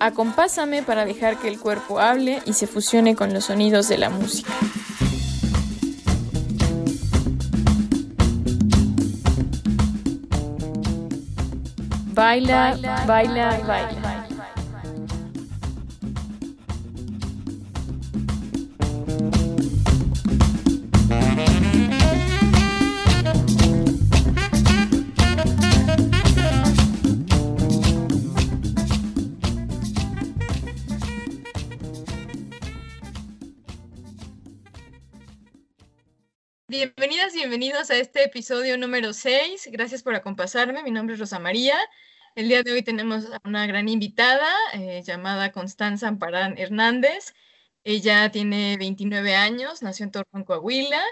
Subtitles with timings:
[0.00, 4.10] Acompásame para dejar que el cuerpo hable y se fusione con los sonidos de la
[4.10, 4.52] música.
[12.14, 12.76] Baila,
[13.06, 13.66] baila, baila.
[13.66, 14.23] Bienvenidas
[37.34, 39.68] bienvenidos a este episodio número 6.
[39.72, 40.84] Gracias por acompañarme.
[40.84, 41.76] Mi nombre es Rosa María.
[42.36, 47.34] El día de hoy tenemos a una gran invitada eh, llamada Constanza Amparán Hernández.
[47.82, 51.02] Ella tiene 29 años, nació en Torreón, Coahuila.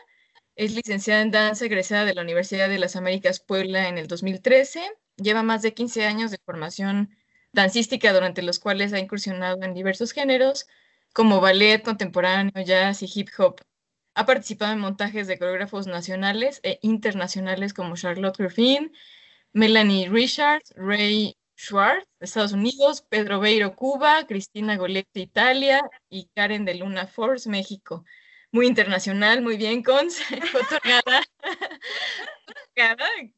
[0.54, 4.80] Es licenciada en danza egresada de la Universidad de las Américas Puebla en el 2013.
[5.16, 7.16] Lleva más de 15 años de formación
[7.52, 10.66] dancística durante los cuales ha incursionado en diversos géneros
[11.12, 13.60] como ballet contemporáneo, jazz y hip hop.
[14.14, 18.92] Ha participado en montajes de coreógrafos nacionales e internacionales como Charlotte Griffin,
[19.52, 26.74] Melanie Richards, Ray Schwartz, Estados Unidos, Pedro Beiro, Cuba, Cristina Goletti, Italia y Karen de
[26.74, 28.04] Luna Force, México.
[28.50, 30.20] Muy internacional, muy bien, Cons.
[30.54, 31.22] Otorgada.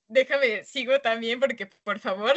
[0.09, 2.35] Déjame, sigo también porque, por favor,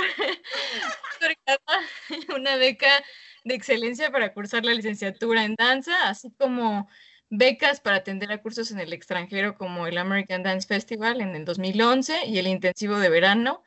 [2.35, 3.03] una beca
[3.43, 6.87] de excelencia para cursar la licenciatura en danza, así como
[7.29, 11.45] becas para atender a cursos en el extranjero como el American Dance Festival en el
[11.45, 13.63] 2011 y el intensivo de verano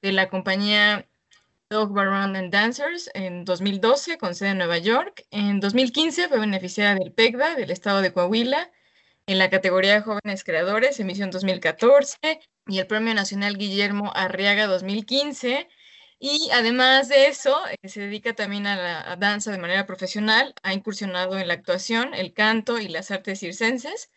[0.00, 1.06] de la compañía
[1.70, 5.24] Dog Baron and Dancers en 2012 con sede en Nueva York.
[5.30, 8.70] En 2015 fue beneficiada del PECDA del estado de Coahuila
[9.26, 15.68] en la categoría de jóvenes creadores, emisión 2014 y el Premio Nacional Guillermo Arriaga 2015
[16.24, 20.72] y además de eso, eh, se dedica también a la danza de manera profesional, ha
[20.72, 24.08] incursionado en la actuación, el canto y las artes circenses.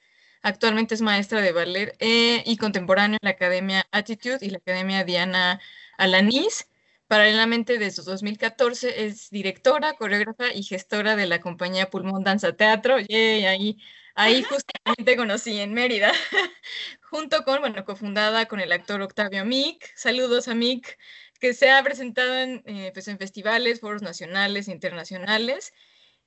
[0.43, 5.03] Actualmente es maestra de ballet eh, y contemporáneo en la Academia Attitude y la Academia
[5.03, 5.59] Diana
[5.97, 6.69] Alanis.
[7.07, 12.97] Paralelamente, desde 2014 es directora, coreógrafa y gestora de la compañía Pulmón Danza Teatro.
[12.99, 13.15] y
[13.45, 13.77] ahí,
[14.13, 14.43] ahí
[14.83, 16.11] justamente conocí en Mérida,
[17.01, 19.91] junto con, bueno, cofundada con el actor Octavio Mick.
[19.95, 20.97] Saludos a Mick
[21.45, 25.75] que se ha presentado en, eh, pues en festivales, foros nacionales e internacionales.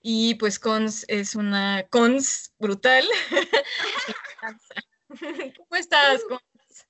[0.01, 3.05] Y pues Cons es una Cons brutal.
[5.59, 6.87] ¿Cómo estás, Cons?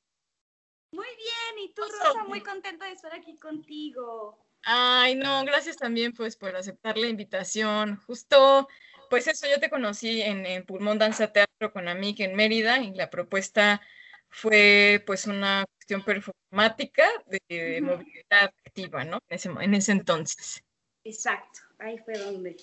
[0.92, 4.38] Muy bien, y tú, Rosa, muy contenta de estar aquí contigo.
[4.62, 7.96] Ay, no, gracias también pues por aceptar la invitación.
[8.06, 8.68] Justo,
[9.08, 12.92] pues eso, yo te conocí en, en Pulmón Danza Teatro con Amik en Mérida y
[12.92, 13.80] la propuesta
[14.28, 19.22] fue pues una cuestión performática de, movilidad activa, ¿no?
[19.28, 20.62] En ese, en ese entonces.
[21.04, 22.56] Exacto, ahí fue donde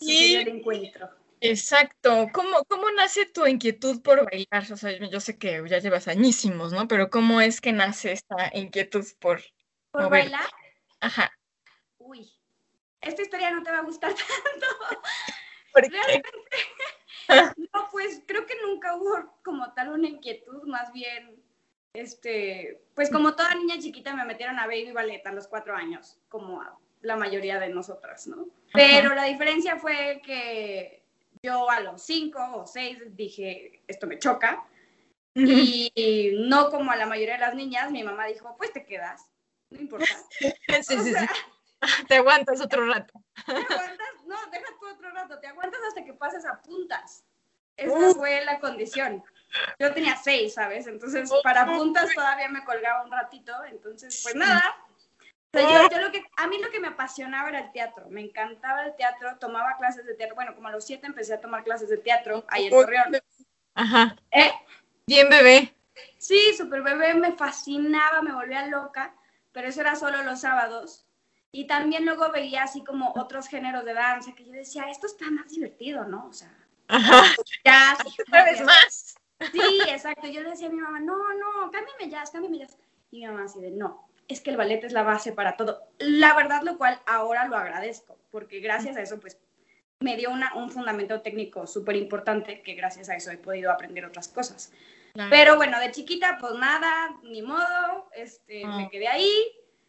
[0.00, 1.10] y, el encuentro.
[1.40, 2.28] Exacto.
[2.32, 4.72] ¿Cómo, ¿Cómo nace tu inquietud por bailar?
[4.72, 6.88] O sea, yo sé que ya llevas añísimos, ¿no?
[6.88, 9.42] Pero ¿cómo es que nace esta inquietud por,
[9.90, 10.48] ¿Por bailar?
[11.00, 11.30] Ajá.
[11.98, 12.32] Uy,
[13.02, 14.66] esta historia no te va a gustar tanto.
[15.74, 16.22] ¿Por qué?
[17.74, 21.44] No, pues creo que nunca hubo como tal una inquietud, más bien,
[21.92, 26.18] este, pues como toda niña chiquita me metieron a baby ballet a los cuatro años,
[26.28, 26.62] como
[27.00, 28.48] la mayoría de nosotras, ¿no?
[28.72, 31.02] Pero la diferencia fue que
[31.42, 34.64] yo a los cinco o seis dije, esto me choca,
[35.34, 39.30] y no como a la mayoría de las niñas, mi mamá dijo, pues te quedas,
[39.70, 40.06] no importa.
[40.30, 41.14] Sí, sí, sí.
[42.08, 43.12] Te aguantas otro rato.
[43.46, 47.24] Te aguantas, no, deja tú otro rato, te aguantas hasta que pases a puntas.
[47.76, 49.22] Esa fue la condición.
[49.78, 50.86] Yo tenía seis, ¿sabes?
[50.86, 53.52] Entonces, para puntas todavía me colgaba un ratito.
[53.70, 54.62] Entonces, pues nada.
[55.52, 58.06] yo, lo que, a mí lo que me apasionaba era el teatro.
[58.10, 59.36] Me encantaba el teatro.
[59.38, 60.34] Tomaba clases de teatro.
[60.34, 63.18] Bueno, como a los siete empecé a tomar clases de teatro ahí en Torreón.
[63.74, 64.16] Ajá.
[64.30, 64.52] ¿Eh?
[65.06, 65.74] Bien bebé.
[66.18, 67.14] Sí, super bebé.
[67.14, 69.14] Me fascinaba, me volvía loca.
[69.52, 71.06] Pero eso era solo los sábados.
[71.50, 75.30] Y también luego veía así como otros géneros de danza que yo decía, esto está
[75.30, 76.26] más divertido, ¿no?
[76.26, 76.54] O sea,
[76.88, 77.34] Ajá.
[77.64, 77.98] Jazz.
[78.30, 79.17] ¿Sabes más?
[79.52, 80.26] Sí, exacto.
[80.28, 82.76] Yo le decía a mi mamá, no, no, cámbiame jazz, cámbiame jazz.
[83.10, 85.82] Y mi mamá así de, no, es que el ballet es la base para todo.
[85.98, 89.38] La verdad, lo cual ahora lo agradezco, porque gracias a eso, pues,
[90.00, 94.04] me dio una, un fundamento técnico súper importante que gracias a eso he podido aprender
[94.04, 94.72] otras cosas.
[95.30, 98.88] Pero bueno, de chiquita, pues nada, ni modo, este, me ah.
[98.90, 99.32] quedé ahí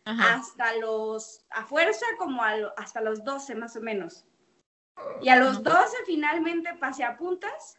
[0.05, 4.25] hasta los, a fuerza, como hasta los 12 más o menos.
[5.21, 7.77] Y a los 12 finalmente pasé a puntas.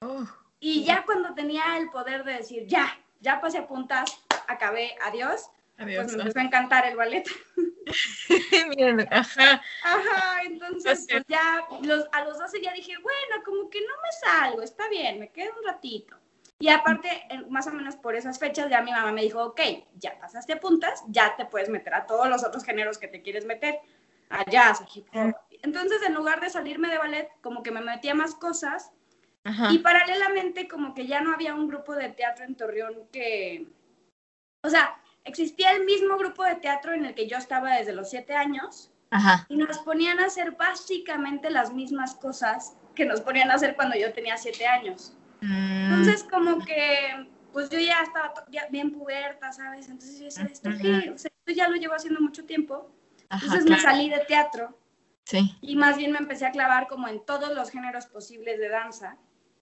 [0.00, 0.26] Oh.
[0.60, 5.50] Y ya cuando tenía el poder de decir, ya, ya pasé a puntas, acabé, adiós,
[5.78, 6.04] Adiós.
[6.04, 7.24] pues me empezó a encantar el ballet.
[8.68, 9.62] Miren, ajá.
[9.82, 14.28] Ajá, entonces pues ya los, a los 12 ya dije, bueno, como que no me
[14.28, 16.16] salgo, está bien, me quedo un ratito.
[16.58, 19.60] Y aparte, más o menos por esas fechas, ya mi mamá me dijo, ok,
[19.96, 23.20] ya pasaste a puntas, ya te puedes meter a todos los otros géneros que te
[23.20, 23.78] quieres meter,
[24.30, 25.36] a jazz, a hip hop.
[25.62, 28.90] Entonces, en lugar de salirme de ballet, como que me metía más cosas
[29.46, 29.72] Ajá.
[29.72, 33.66] y paralelamente como que ya no había un grupo de teatro en Torreón que,
[34.64, 38.10] o sea, existía el mismo grupo de teatro en el que yo estaba desde los
[38.10, 39.46] siete años Ajá.
[39.48, 43.96] y nos ponían a hacer básicamente las mismas cosas que nos ponían a hacer cuando
[43.96, 45.16] yo tenía siete años.
[45.42, 49.88] Mm, Entonces como que, pues yo ya estaba ya bien puberta, ¿sabes?
[49.88, 51.10] Entonces yo decía, ¿esto qué?
[51.10, 52.90] O sea, esto ya lo llevo haciendo mucho tiempo.
[53.28, 53.82] ajá, Entonces me claro.
[53.96, 54.76] salí de teatro
[55.24, 55.56] Sí.
[55.60, 59.16] y más bien me empecé a clavar como en todos los géneros posibles de danza.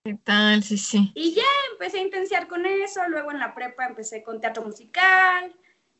[0.06, 0.62] ¿Qué tal?
[0.62, 1.12] Sí, sí.
[1.14, 1.42] Y ya
[1.72, 5.56] empecé a intensiar con eso, luego en la prepa empecé con teatro musical,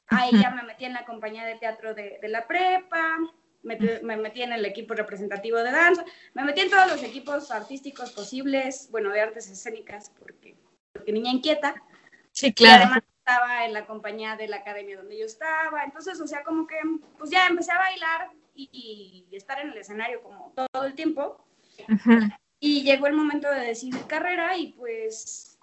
[0.08, 0.42] ahí Ujú.
[0.42, 3.16] ya me metí en la compañía de teatro de, de la prepa,
[3.62, 6.04] me, me metí en el equipo representativo de danza,
[6.34, 10.54] me metí en todos los equipos artísticos posibles, bueno, de artes escénicas, porque,
[10.92, 11.74] porque niña inquieta,
[12.32, 12.82] Sí, y claro.
[12.82, 16.66] además estaba en la compañía de la academia donde yo estaba, entonces, o sea, como
[16.66, 16.76] que,
[17.16, 21.42] pues ya empecé a bailar y, y estar en el escenario como todo el tiempo,
[21.88, 22.28] Ujú.
[22.64, 25.58] Y llegó el momento de decidir carrera y pues,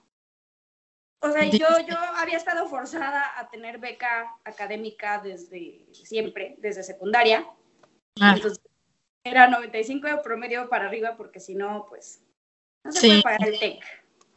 [1.20, 7.44] o sea, yo, yo había estado forzada a tener beca académica desde siempre, desde secundaria.
[8.16, 8.36] Claro.
[8.38, 8.64] Entonces,
[9.24, 12.24] era 95 de promedio para arriba porque si no, pues,
[12.84, 13.08] no se Sí.
[13.08, 13.84] puede pagar el TEC.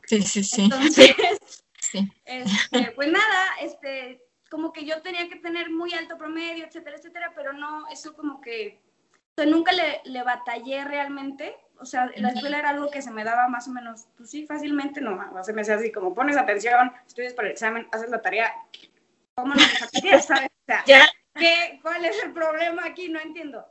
[0.06, 0.62] Sí, sí, sí.
[0.64, 1.14] Entonces,
[1.80, 2.10] Sí.
[2.24, 7.32] este, pues nada, este, como que yo tenía que tener muy alto promedio, etcétera, etcétera,
[7.36, 8.80] pero no, eso como que,
[9.12, 11.54] o sea, nunca le, le batallé realmente.
[11.80, 14.46] O sea, la escuela era algo que se me daba más o menos, pues sí,
[14.46, 18.22] fácilmente, no, se me hacía así como pones atención, estudias para el examen, haces la
[18.22, 18.52] tarea,
[19.34, 19.60] ¿cómo no
[19.90, 20.50] te sabes?
[20.50, 21.06] O sea, Ya.
[21.34, 23.08] ¿qué, ¿cuál es el problema aquí?
[23.08, 23.66] No entiendo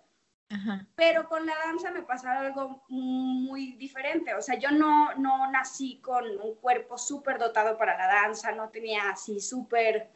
[0.50, 0.86] Ajá.
[0.96, 4.36] pero con la danza me pasaba algo muy diferente.
[4.36, 8.70] O sea, yo no, no nací con un cuerpo súper dotado para la danza, no
[8.70, 10.10] tenía así súper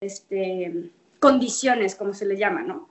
[0.00, 0.90] este,
[1.20, 2.88] condiciones, como se le llama, ¿no?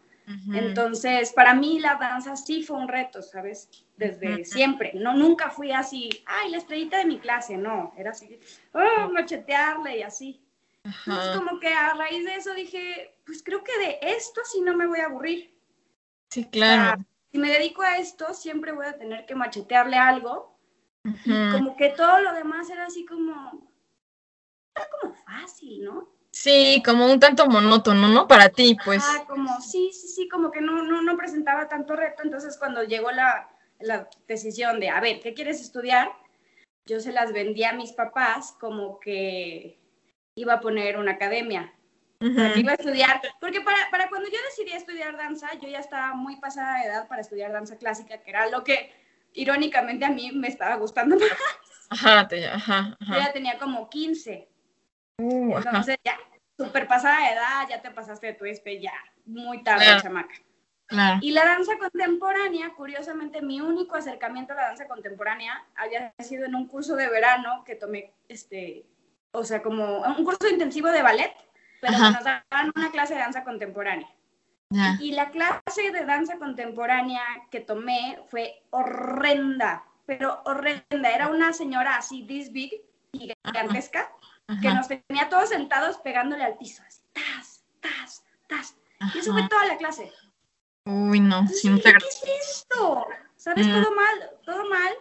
[0.54, 3.70] Entonces, para mí la danza sí fue un reto, ¿sabes?
[3.98, 4.46] Desde Ujú.
[4.46, 4.92] siempre.
[4.94, 7.94] No, nunca fui así, ay, la estrellita de mi clase, no.
[7.98, 8.40] Era así,
[8.74, 10.42] oh, machetearle y así.
[11.06, 11.38] Entonces, Ajá.
[11.38, 14.88] como que a raíz de eso dije, pues creo que de esto sí no me
[14.88, 15.54] voy a aburrir.
[16.30, 17.04] Sí, claro.
[17.32, 20.58] Si me dedico a esto, siempre voy a tener que machetearle algo.
[21.26, 23.70] Y como que todo lo demás era así como,
[24.76, 26.14] era como fácil, ¿no?
[26.34, 28.28] Sí, como un tanto monótono, ¿no?
[28.28, 29.04] Para ti, pues.
[29.06, 32.24] Ah, como, sí, sí, sí, como que no, no, no presentaba tanto reto.
[32.24, 33.48] Entonces, cuando llegó la,
[33.80, 36.12] la decisión de, a ver, ¿qué quieres estudiar?
[36.88, 39.80] Yo se las vendí a mis papás como que
[40.36, 41.72] iba a poner una academia.
[42.20, 45.80] O sea, iba a estudiar, porque para, para cuando yo decidí estudiar danza, yo ya
[45.80, 48.92] estaba muy pasada de edad para estudiar danza clásica, que era lo que
[49.34, 51.30] irónicamente a mí me estaba gustando más.
[51.90, 53.28] Ajá, te- ajá, Yo ajá.
[53.28, 54.48] ya tenía como 15,
[55.24, 55.70] Uh, ajá.
[55.70, 56.18] entonces ya,
[56.58, 58.94] súper pasada de edad, ya te pasaste de tu espe, ya,
[59.26, 60.02] muy tarde, Claro.
[60.02, 60.36] chamaca.
[60.86, 61.20] Claro.
[61.22, 66.56] Y la danza contemporánea, curiosamente, mi único acercamiento a la danza contemporánea había sido en
[66.56, 68.86] un curso de verano que tomé, este,
[69.32, 71.34] o sea, como un curso intensivo de ballet,
[71.82, 72.08] pero Ajá.
[72.08, 74.08] que nos daban una clase de danza contemporánea.
[75.00, 81.12] Y la clase de danza contemporánea que tomé fue horrenda, pero horrenda.
[81.14, 84.74] Era una señora así, this big, gigantesca, que Ajá.
[84.74, 88.76] nos tenía todos sentados pegándole al piso, así, tas, tas, tas.
[89.16, 90.12] Y eso fue toda la clase.
[90.86, 91.94] Uy, no, sí, no te.
[91.94, 93.08] ¿qué es esto?
[93.36, 93.68] ¿Sabes?
[93.68, 93.72] Mm.
[93.72, 94.94] Todo mal, todo mal.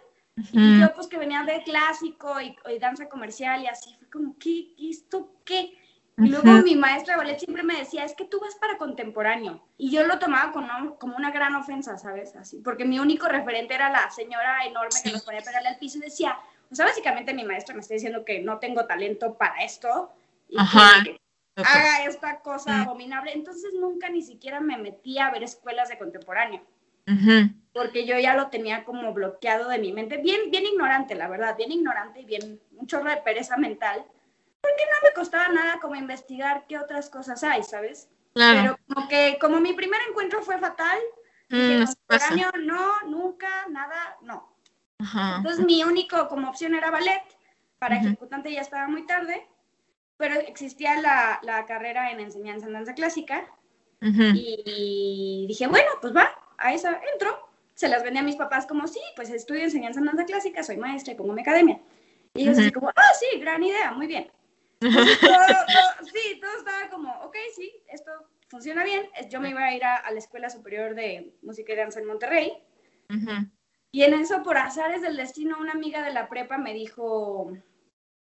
[0.52, 4.36] Y yo, pues, que venía de clásico y, y danza comercial y así, fue como,
[4.38, 4.74] ¿qué?
[4.76, 5.78] ¿Qué ¿Esto qué?
[6.18, 9.66] Y luego mi maestra de ballet siempre me decía, es que tú vas para contemporáneo.
[9.78, 12.36] Y yo lo tomaba como, como una gran ofensa, ¿sabes?
[12.36, 15.78] Así, porque mi único referente era la señora enorme que nos ponía a pegarle al
[15.78, 16.38] piso y decía,
[16.72, 20.10] o sea, básicamente mi maestra me está diciendo que no tengo talento para esto.
[20.48, 21.02] Y Ajá.
[21.04, 21.20] que
[21.56, 22.82] haga esta cosa Mm.
[22.82, 23.32] abominable.
[23.32, 26.62] Entonces nunca ni siquiera me metí a ver escuelas de contemporáneo
[27.06, 27.50] Ujú.
[27.74, 31.56] porque yo ya lo tenía como bloqueado de mi mente, bien, bien ignorante, la verdad,
[31.56, 34.04] bien ignorante y bien, un chorro de pereza mental,
[34.60, 38.08] porque no me costaba nada como investigar qué otras cosas hay, ¿sabes?
[38.34, 38.60] Claro.
[38.60, 40.98] Pero como que, como mi primer encuentro fue fatal,
[41.48, 44.51] dije, Mm, contemporáneo, no, nunca, nada, no.
[45.02, 45.36] Ajá.
[45.38, 47.22] Entonces mi único como opción era ballet,
[47.78, 48.06] para Ujú.
[48.06, 49.46] ejecutante ya estaba muy tarde,
[50.16, 53.48] pero existía la, la carrera en enseñanza en danza clásica,
[54.34, 56.28] y dije, bueno, pues va,
[56.58, 57.48] a esa entro.
[57.74, 60.76] se las vendí a mis papás como, sí, pues estudio enseñanza en danza clásica, soy
[60.76, 61.80] maestra y pongo mi academia.
[62.34, 64.30] Y ellos así como, ah, sí, gran idea, muy bien.
[64.80, 68.10] sí, todo estaba como, ok, sí, esto
[68.48, 69.08] funciona bien.
[69.30, 72.52] Yo me iba a ir a, la Escuela Superior de Música y Danza en Monterrey.
[73.92, 77.52] Y en eso, por azares del destino, una amiga de la prepa me dijo,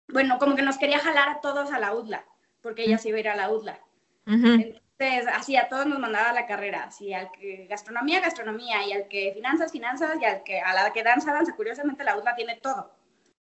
[0.07, 2.25] bueno, como que nos quería jalar a todos a la UDLA,
[2.61, 3.79] porque ella se iba a ir a la UDLA.
[4.25, 9.07] Entonces, así a todos nos mandaba la carrera, así al que gastronomía, gastronomía, y al
[9.07, 11.55] que finanzas, finanzas, y al que a la que danza, danza.
[11.55, 12.91] Curiosamente, la UDLA tiene todo.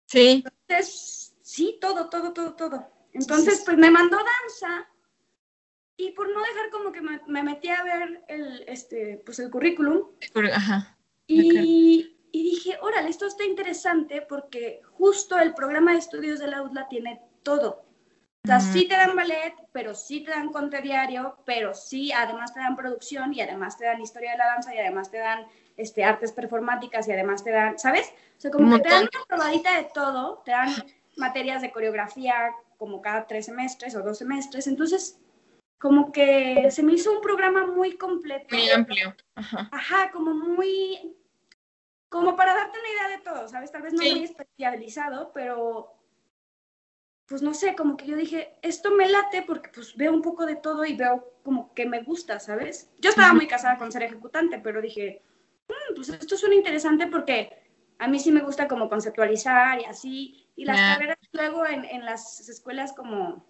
[0.05, 0.43] Sí.
[0.45, 2.87] Entonces, sí, todo, todo, todo, todo.
[3.13, 4.87] Entonces, pues me mandó danza
[5.97, 10.09] y por no dejar como que me, metí a ver el, este, pues el currículum.
[10.53, 10.94] Ajá.
[11.27, 16.61] Y, y, dije, órale, esto está interesante porque justo el programa de estudios de la
[16.61, 17.85] UDLA tiene todo.
[18.43, 22.53] O sea, sí te dan ballet, pero sí te dan conte diario, pero sí además
[22.53, 25.47] te dan producción y además te dan historia de la danza y además te dan
[25.77, 28.13] este, artes performáticas y además te dan, ¿sabes?
[28.37, 30.69] O sea, como que te dan una probadita de todo, te dan
[31.17, 35.19] materias de coreografía como cada tres semestres o dos semestres, entonces
[35.79, 38.55] como que se me hizo un programa muy completo.
[38.55, 39.15] Muy amplio.
[39.35, 39.69] Ajá.
[39.71, 41.14] Ajá, como muy,
[42.09, 43.71] como para darte una idea de todo, ¿sabes?
[43.71, 45.91] Tal vez no muy especializado, pero
[47.27, 50.45] pues no sé, como que yo dije, esto me late porque pues veo un poco
[50.45, 52.91] de todo y veo como que me gusta, ¿sabes?
[52.99, 55.23] Yo estaba muy casada con ser ejecutante, pero dije,
[55.67, 57.63] mm, pues esto suena interesante porque
[57.97, 62.05] a mí sí me gusta como conceptualizar y así, y las carreras luego en, en,
[62.05, 63.45] las escuelas como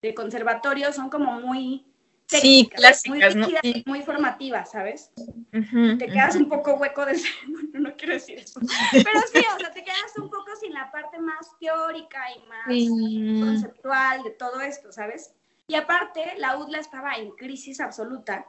[0.00, 1.87] de conservatorio son como muy
[2.28, 5.10] sí, clásicas, muy, muy formativas, ¿sabes?
[5.50, 7.20] Te quedas un poco hueco de...
[7.72, 8.60] no quiero decir eso,
[8.92, 13.44] pero sí, o sea, te quedas un poco sin la parte más teórica y más
[13.44, 15.34] conceptual de todo esto, ¿sabes?
[15.66, 18.46] Y aparte, la UDLA estaba en crisis absoluta,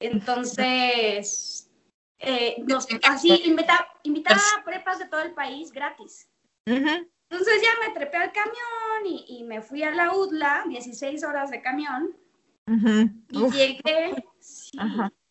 [0.00, 1.70] entonces
[2.18, 6.28] eh, nos, así invitaba, invitaba a prepas de todo el país gratis.
[6.66, 11.50] Entonces ya me trepé al camión y, y, me fui a la UDLA, 16 horas
[11.50, 12.16] de camión.
[12.66, 14.24] Y llegué.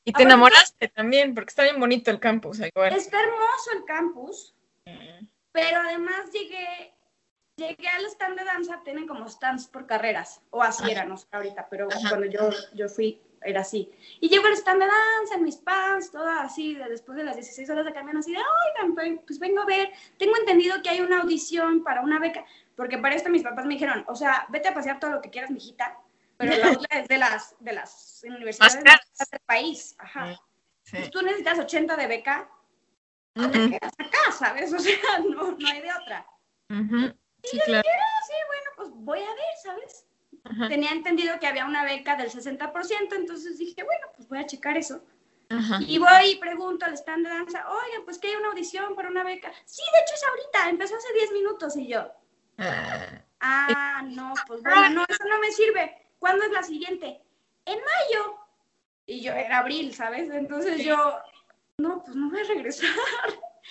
[0.06, 2.60] Y te enamoraste también, porque está bien bonito el campus.
[2.60, 2.94] Igual.
[2.94, 4.56] Está hermoso el campus,
[5.52, 6.94] pero además llegué,
[7.56, 11.28] llegué al stand de danza, tienen como stands por carreras, o así era, no sé
[11.32, 13.90] ahorita, pero cuando yo, yo fui, era así.
[14.20, 17.70] Y llego al stand de danza, en mis pants, toda así, después de las 16
[17.70, 21.22] horas de camión, así de, oigan, pues vengo a ver, tengo entendido que hay una
[21.22, 22.44] audición para una beca,
[22.76, 25.30] porque para esto mis papás me dijeron, o sea, vete a pasear todo lo que
[25.30, 25.98] quieras, mijita,
[26.50, 30.40] pero la es de las, de las universidades del país, ajá.
[30.84, 30.98] Sí.
[31.12, 32.50] Tú necesitas 80 de beca,
[33.36, 34.74] uh te quedas acá, ¿sabes?
[34.74, 34.98] O sea,
[35.30, 36.26] no, no hay de otra.
[36.70, 37.84] Sí, claro.
[37.84, 40.06] Dije, ah, sí, bueno, pues voy a ver, ¿sabes?
[40.68, 44.78] Tenía entendido que había una beca del 60%, entonces dije, bueno, pues voy a checar
[44.78, 45.04] eso.
[45.88, 49.10] Y voy y pregunto al stand de danza, oye, pues que hay una audición para
[49.10, 49.52] una beca.
[49.66, 52.12] Sí, de hecho es ahorita, empezó hace 10 minutos y yo.
[52.58, 56.03] Ah, ah no, pues bueno, no, eso no me sirve.
[56.24, 57.22] ¿Cuándo es la siguiente?
[57.66, 58.38] En mayo.
[59.06, 60.30] Y yo era abril, ¿sabes?
[60.32, 60.96] Entonces yo,
[61.80, 62.96] no, pues no voy a regresar.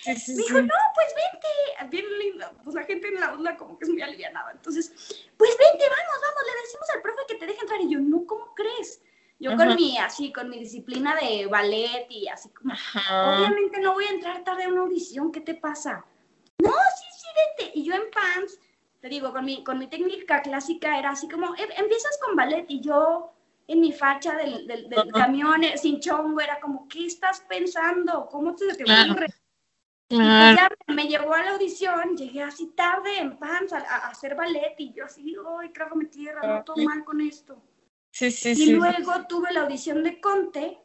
[0.05, 1.89] me dijo, no, pues vente.
[1.89, 2.45] Bien lindo.
[2.63, 4.51] Pues la gente en la UDLA como que es muy alivianada.
[4.51, 4.89] Entonces,
[5.35, 7.81] pues vente, vamos, vamos, le decimos al profe que te deje entrar.
[7.81, 9.01] Y yo, no, ¿cómo crees?
[9.39, 14.05] Yo con mi, así, con mi disciplina de ballet y así como, obviamente no voy
[14.05, 16.05] a entrar tarde a una audición, ¿qué te pasa?
[16.59, 17.71] No, sí, sí, vente.
[17.79, 18.59] Y yo en pants,
[19.03, 22.65] te digo, con mi, con mi técnica clásica era así como, em, empiezas con ballet
[22.69, 23.33] y yo
[23.67, 28.29] en mi facha del, del, camión eh, sin chongo era como, ¿qué estás pensando?
[28.31, 29.27] ¿Cómo te, te ocurre?
[30.07, 34.75] Pues ya me llevó a la audición, llegué así tarde en pants a, hacer ballet
[34.77, 36.41] y yo así, ¡ay, trágame tierra!
[36.41, 37.61] No todo mal con esto.
[38.09, 40.79] Sí, sí, y luego tuve la audición de Conte,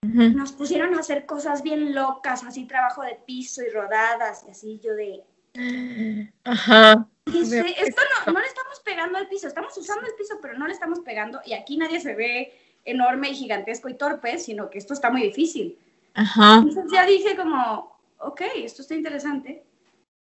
[0.00, 4.80] nos pusieron a hacer cosas bien locas, así trabajo de piso y rodadas y así
[4.82, 6.32] yo de...
[6.44, 7.06] Ajá.
[7.34, 10.72] Esto no, no le estamos pegando al piso, estamos usando el piso, pero no le
[10.72, 12.52] estamos pegando y aquí nadie se ve
[12.84, 15.78] enorme y gigantesco y torpe, sino que esto está muy difícil.
[16.14, 16.56] Ajá.
[16.56, 19.64] Entonces ya dije como, ok, esto está interesante.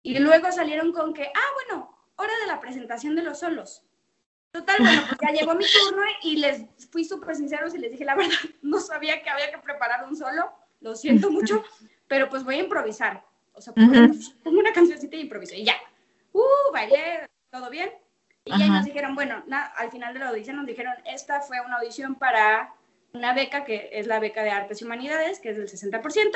[0.02, 3.82] Y luego salieron con que, ah, bueno, hora de la presentación de los solos.
[4.50, 8.04] Total, bueno, pues ya llegó mi turno y les fui súper sinceros y les dije,
[8.04, 10.50] la verdad, no sabía que había que preparar un solo,
[10.80, 11.62] lo siento mucho,
[12.06, 13.24] pero pues voy a improvisar.
[13.52, 15.74] O sea, pongo una cancioncita y improvisé y ya.
[16.38, 17.90] Uh, bailé, todo bien.
[18.44, 19.44] Y ya nos dijeron, bueno,
[19.76, 22.72] al final de la audición nos dijeron, esta fue una audición para
[23.12, 26.32] una beca que es la beca de Artes y Humanidades, que es del 60%.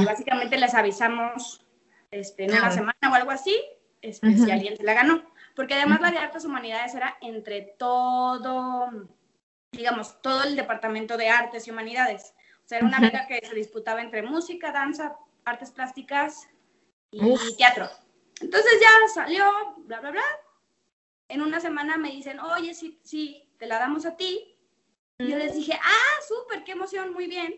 [0.00, 1.64] Y básicamente les avisamos
[2.10, 3.58] este, en una semana o algo así,
[4.02, 5.22] este, si alguien se la ganó.
[5.54, 8.90] Porque además la de Artes y Humanidades era entre todo,
[9.72, 12.34] digamos, todo el departamento de Artes y Humanidades.
[12.34, 16.48] O O sea, era una beca que se disputaba entre música, danza, artes plásticas
[17.10, 17.88] y teatro.
[18.40, 19.44] Entonces ya salió,
[19.78, 20.24] bla, bla, bla.
[21.28, 24.56] En una semana me dicen, oye, sí, sí, te la damos a ti.
[25.18, 27.56] Y yo les dije, ah, súper, qué emoción, muy bien.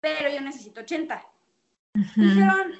[0.00, 1.24] Pero yo necesito 80.
[2.16, 2.72] Dijeron,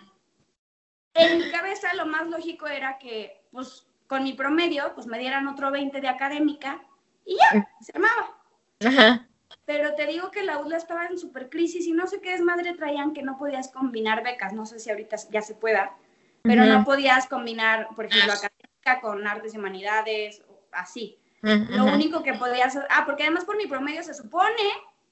[1.15, 5.49] en mi cabeza lo más lógico era que, pues, con mi promedio, pues me dieran
[5.49, 6.83] otro 20 de académica
[7.25, 8.37] y ya, se armaba.
[8.85, 9.27] Ajá.
[9.65, 12.75] Pero te digo que la UDLA estaba en super crisis y no sé qué desmadre
[12.75, 15.97] traían que no podías combinar becas, no sé si ahorita ya se pueda,
[16.43, 21.19] pero no podías combinar, por ejemplo, académica con artes y humanidades, así.
[21.43, 24.63] Lo único que podías, ah, porque además por mi promedio se supone,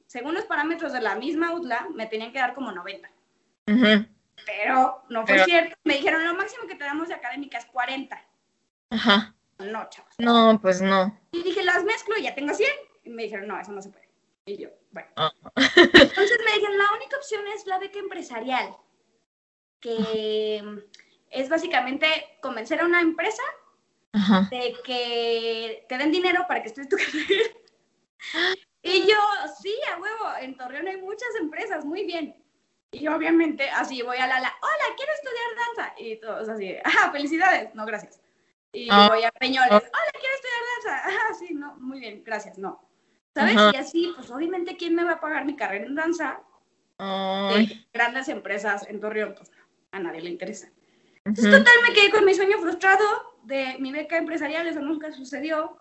[0.07, 3.11] según los parámetros de la misma UDLA, me tenían que dar como 90.
[4.47, 5.77] Pero no fue cierto.
[5.85, 8.21] Me dijeron, lo máximo que te damos de académica es 40.
[8.91, 9.35] Ajá.
[9.59, 10.15] No, chavos.
[10.19, 11.19] No, pues no.
[11.33, 12.71] Y dije, las mezclo y ya tengo 100.
[13.05, 14.09] Y me dijeron, no, eso no se puede.
[14.47, 15.09] Y yo, bueno.
[15.17, 15.33] Ah.
[15.55, 18.75] Entonces me dijeron, la única opción es la beca empresarial,
[19.81, 20.83] que
[21.31, 22.07] es básicamente
[22.43, 23.43] convencer a una empresa
[24.51, 27.45] de que te den dinero para que estudies tu carrera.
[28.83, 29.17] Y yo,
[29.61, 32.35] sí, a huevo, en Torreón hay muchas empresas, muy bien.
[32.93, 35.95] Y obviamente así voy a la, la hola, quiero estudiar danza.
[35.99, 38.21] Y todos así, ah, felicidades, no, gracias.
[38.73, 39.09] Y ah.
[39.09, 41.21] voy a Peñoles, hola, quiero estudiar danza.
[41.31, 42.81] Ah, sí, no, muy bien, gracias, no.
[43.35, 43.55] ¿Sabes?
[43.75, 46.41] Y así, pues obviamente, ¿quién me va a pagar mi carrera en danza?
[47.95, 49.51] grandes empresas en Torreón, pues
[49.93, 50.69] a nadie le interesa.
[51.31, 53.05] Entonces, total, me quedé con mi sueño frustrado
[53.45, 55.79] de mi beca empresarial, eso nunca sucedió.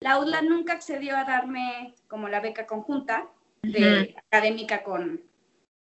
[0.00, 3.28] La UDLA nunca accedió a darme como la beca conjunta
[3.62, 5.20] de académica con,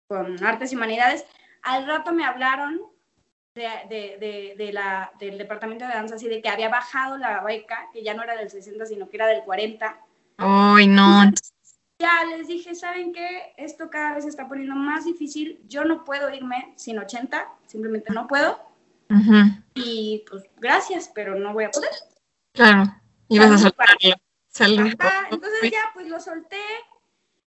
[0.07, 1.25] con artes y humanidades.
[1.63, 2.81] Al rato me hablaron
[3.55, 3.69] de,
[4.19, 8.03] de, de, la, del departamento de danza, así de que había bajado la beca, que
[8.03, 9.97] ya no era del 60, sino que era del 40.
[10.37, 11.31] Ay, no.
[11.99, 13.53] Ya les dije, ¿saben qué?
[13.55, 15.61] Esto cada vez se está poniendo más difícil.
[15.69, 18.74] Yo no puedo irme sin 80, simplemente no puedo.
[19.75, 21.91] Y pues gracias, pero no voy a poder.
[22.53, 22.95] Claro,
[23.29, 23.97] ibas a soltarlo.
[25.31, 26.61] entonces ya pues lo solté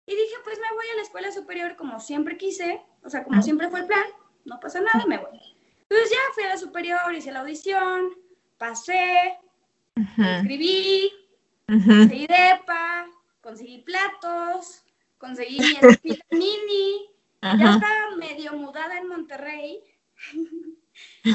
[0.05, 3.41] y dije, pues me voy a la escuela superior como siempre quise, o sea, como
[3.41, 4.03] siempre fue el plan,
[4.45, 5.39] no pasa nada, me voy.
[5.83, 8.09] Entonces ya fui a la superior, hice la audición,
[8.57, 9.37] pasé,
[9.95, 11.11] escribí,
[11.67, 13.07] conseguí depa,
[13.41, 14.83] conseguí platos,
[15.17, 15.59] conseguí
[16.03, 17.09] mi mini,
[17.41, 19.83] ya estaba medio mudada en Monterrey.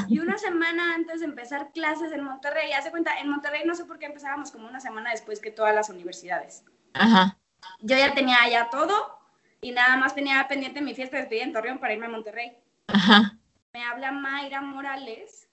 [0.07, 3.85] y una semana antes de empezar clases en Monterrey, hace cuenta, en Monterrey no sé
[3.85, 6.63] por qué empezábamos como una semana después que todas las universidades.
[6.93, 7.37] Ajá
[7.79, 9.19] yo ya tenía ya todo
[9.61, 12.57] y nada más tenía pendiente mi fiesta de despedida en Torreón para irme a Monterrey.
[12.87, 13.37] Ajá.
[13.73, 15.49] Me habla Mayra Morales,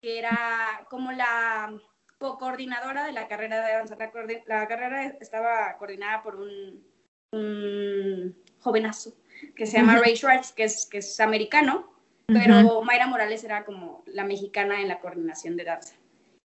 [0.00, 1.72] que era como la
[2.18, 3.96] co-coordinadora de la carrera de danza.
[4.46, 6.96] La, carrera estaba coordinada por un,
[8.60, 9.14] jovenazo
[9.54, 11.92] que se llama Ray Schwartz, que es, que es americano,
[12.26, 15.94] pero Mayra Morales era como la mexicana en la coordinación de danza.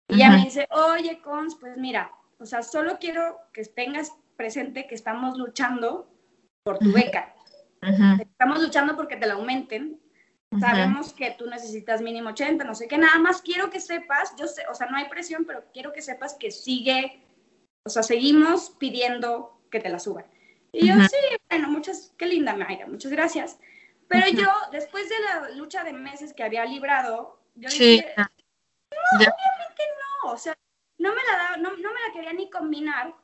[0.08, 4.88] Y ella me dice, oye, Cons, pues mira, o sea, solo quiero que tengas presente
[4.88, 6.12] que estamos luchando
[6.64, 7.34] por tu beca.
[8.20, 10.00] Estamos luchando porque te la aumenten.
[10.60, 14.48] Sabemos que tú necesitas mínimo 80, no sé qué, nada más quiero que sepas, yo
[14.48, 17.24] sé, o sea, no hay presión, pero quiero que sepas que sigue,
[17.86, 20.26] o sea, seguimos pidiendo que te la suban.
[20.74, 21.16] Y yo, sí,
[21.50, 23.60] bueno, muchas, qué linda Mayra, muchas gracias.
[24.12, 28.26] Pero yo, después de la lucha de meses que había librado, yo dije, no,
[29.16, 29.84] obviamente
[30.24, 30.56] no, o sea,
[30.98, 33.16] no me la, no, no me la quería ni combinar.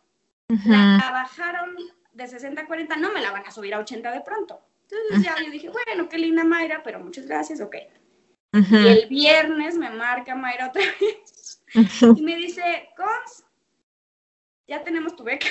[0.66, 1.76] La bajaron
[2.14, 4.62] de 60 a 40, no me la van a subir a 80 de pronto.
[4.90, 7.76] Entonces ya yo dije, bueno, qué linda Mayra, pero muchas gracias, ok.
[8.54, 13.44] Y el viernes me marca Mayra otra vez y me dice, Cons,
[14.68, 15.48] ya tenemos tu beca.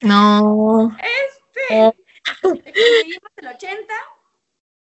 [0.00, 0.94] No.
[0.98, 1.96] Este,
[2.42, 3.94] conseguimos el 80,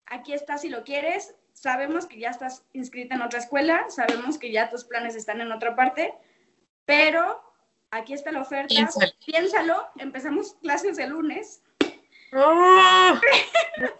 [0.10, 4.52] aquí está si lo quieres, sabemos que ya estás inscrita en otra escuela, sabemos que
[4.52, 6.14] ya tus planes están en otra parte,
[6.86, 7.42] pero
[7.92, 8.76] aquí está la oferta,
[9.26, 11.64] piénsalo, empezamos clases el lunes.
[12.32, 13.20] Oh.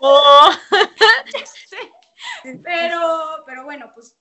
[0.02, 0.52] Oh.
[2.64, 4.20] pero, pero bueno, pues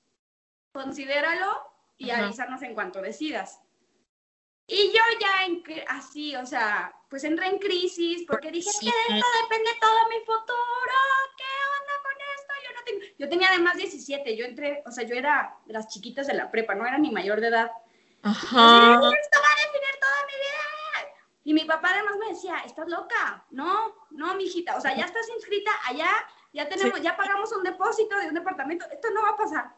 [0.72, 1.60] considéralo
[1.98, 3.60] y avísanos en cuanto decidas.
[4.66, 9.18] Y yo ya en, así, o sea, pues entré en crisis porque dije que de
[9.18, 10.98] esto depende todo mi futuro.
[11.36, 11.57] ¿Qué?
[13.18, 16.50] Yo tenía además 17, yo entré, o sea, yo era de las chiquitas de la
[16.50, 17.70] prepa, no era ni mayor de edad.
[18.22, 18.94] Ajá.
[18.94, 21.14] Esto va a definir toda mi vida.
[21.44, 23.44] Y mi papá además me decía, ¿estás loca?
[23.50, 24.76] No, no, mijita.
[24.76, 26.10] O sea, ya estás inscrita allá,
[26.52, 28.86] ya tenemos, ya pagamos un depósito de un departamento.
[28.90, 29.76] Esto no va a pasar.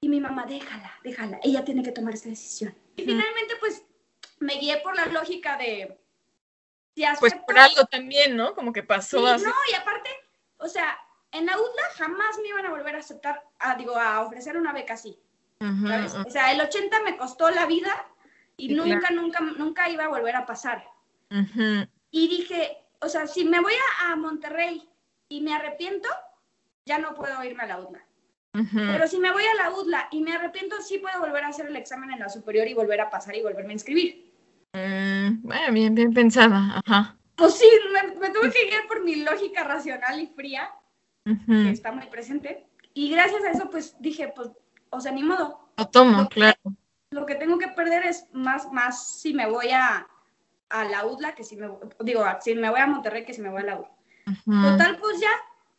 [0.00, 1.40] Y mi mamá, déjala, déjala.
[1.42, 2.76] Ella tiene que tomar esta decisión.
[2.96, 3.84] Y finalmente, pues,
[4.38, 5.98] me guié por la lógica de,
[7.20, 8.54] pues por algo también, ¿no?
[8.54, 9.44] Como que pasó así.
[9.44, 10.10] No, y aparte,
[10.58, 10.98] o sea,
[11.36, 14.72] en la UDLA jamás me iban a volver a aceptar, a, digo, a ofrecer una
[14.72, 15.18] beca así.
[15.60, 17.92] O sea, el 80 me costó la vida
[18.56, 20.84] y nunca, nunca, nunca iba a volver a pasar.
[22.10, 24.88] Y dije, o sea, si me voy a, Monterrey
[25.28, 26.08] y me arrepiento,
[26.84, 28.04] ya no puedo irme a la UDLA.
[28.72, 31.66] Pero si me voy a la UDLA y me arrepiento, sí puedo volver a hacer
[31.66, 34.32] el examen en la superior y volver a pasar y volverme a inscribir.
[34.72, 37.16] Mm, bueno, bien, bien pensada, ajá.
[37.36, 40.70] Pues sí, me, tuve que guiar por mi lógica racional y fría,
[41.46, 42.66] que está muy presente.
[42.94, 44.50] Y gracias a eso, pues dije, pues,
[44.90, 45.68] o sea, ni modo.
[45.76, 46.58] Lo tomo, claro.
[47.10, 50.06] lo que tengo que perder es más, más si me voy a,
[50.70, 51.68] a la UDLA que si me,
[52.00, 54.70] digo, si me voy a Monterrey que si me voy a la UDLA.
[54.70, 55.30] Total, pues ya,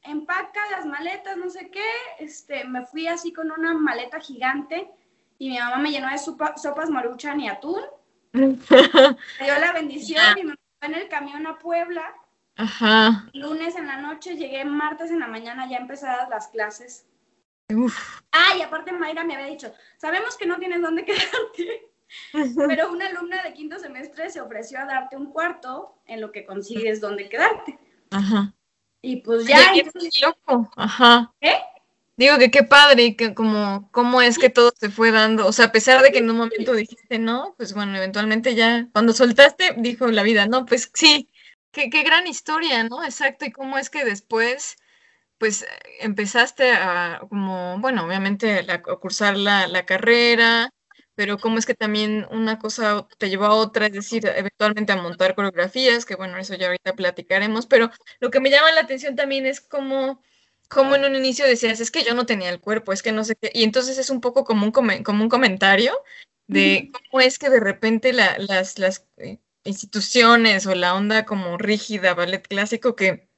[0.04, 4.90] empaca las maletas, no sé qué, este, me fui así con una maleta gigante
[5.38, 7.82] y mi mamá me llenó de sopas maruchan y atún.
[8.34, 12.14] me dio la bendición y me fue en el camión a Puebla.
[12.58, 13.30] Ajá.
[13.34, 17.06] Lunes en la noche, llegué martes en la mañana ya empezadas las clases.
[17.74, 18.22] Uf.
[18.32, 21.90] Ah, y aparte Mayra me había dicho, sabemos que no tienes dónde quedarte.
[22.68, 26.46] Pero una alumna de quinto semestre se ofreció a darte un cuarto en lo que
[26.46, 27.78] consigues donde quedarte.
[28.12, 28.54] Ajá.
[29.02, 29.74] Y pues ya.
[30.22, 30.72] loco.
[30.76, 31.34] Ajá.
[31.40, 31.54] ¿Qué?
[32.16, 35.46] Digo que qué padre, que como, cómo es que todo se fue dando.
[35.46, 38.88] O sea, a pesar de que en un momento dijiste no, pues bueno, eventualmente ya,
[38.92, 41.30] cuando soltaste, dijo la vida, no, pues sí,
[41.72, 43.04] qué, qué gran historia, ¿no?
[43.04, 43.46] Exacto.
[43.46, 44.78] Y cómo es que después
[45.38, 45.66] pues
[46.00, 50.72] empezaste a, como, bueno, obviamente a cursar la, la, carrera,
[51.16, 55.02] pero cómo es que también una cosa te llevó a otra, es decir, eventualmente a
[55.02, 59.16] montar coreografías, que bueno, eso ya ahorita platicaremos, pero lo que me llama la atención
[59.16, 60.22] también es cómo,
[60.70, 63.24] cómo en un inicio decías, es que yo no tenía el cuerpo, es que no
[63.24, 65.94] sé qué, y entonces es un poco como un, como un comentario
[66.48, 72.14] de cómo es que de repente las, las eh, instituciones o la onda como rígida,
[72.14, 73.30] ballet clásico, que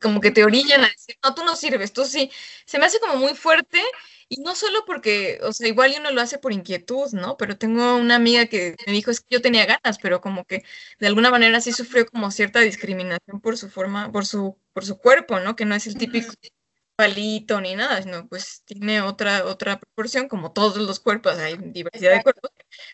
[0.00, 2.30] como que te orillan a decir, no, tú no sirves, tú sí,
[2.66, 3.80] se me hace como muy fuerte
[4.28, 7.36] y no solo porque, o sea, igual uno lo hace por inquietud, ¿no?
[7.36, 10.64] Pero tengo una amiga que me dijo, es que yo tenía ganas, pero como que
[10.98, 14.98] de alguna manera sí sufrió como cierta discriminación por su forma, por su, por su
[14.98, 15.56] cuerpo, ¿no?
[15.56, 16.32] Que no es el típico
[16.96, 22.12] palito ni nada, sino pues tiene otra, otra proporción, como todos los cuerpos, hay diversidad
[22.12, 22.50] de cuerpos,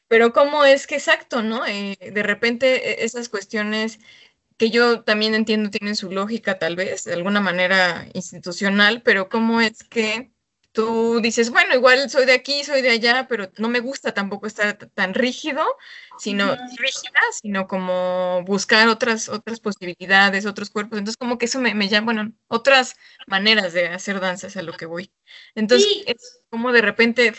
[0.09, 1.66] pero cómo es que exacto, ¿no?
[1.66, 3.99] Eh, de repente e, esas cuestiones
[4.57, 9.61] que yo también entiendo tienen su lógica tal vez, de alguna manera institucional, pero cómo
[9.61, 10.33] es que
[10.77, 14.47] tú dices, bueno, igual soy de aquí, soy de allá, pero no me gusta tampoco
[14.47, 15.64] estar tan rígido,
[16.19, 20.99] sino rígida, sino como buscar otras, otras posibilidades, otros cuerpos.
[20.99, 22.95] Entonces, como que eso me, me llama, bueno, otras
[23.27, 25.11] maneras de hacer danzas a lo que voy.
[25.55, 27.33] Entonces, es como de repente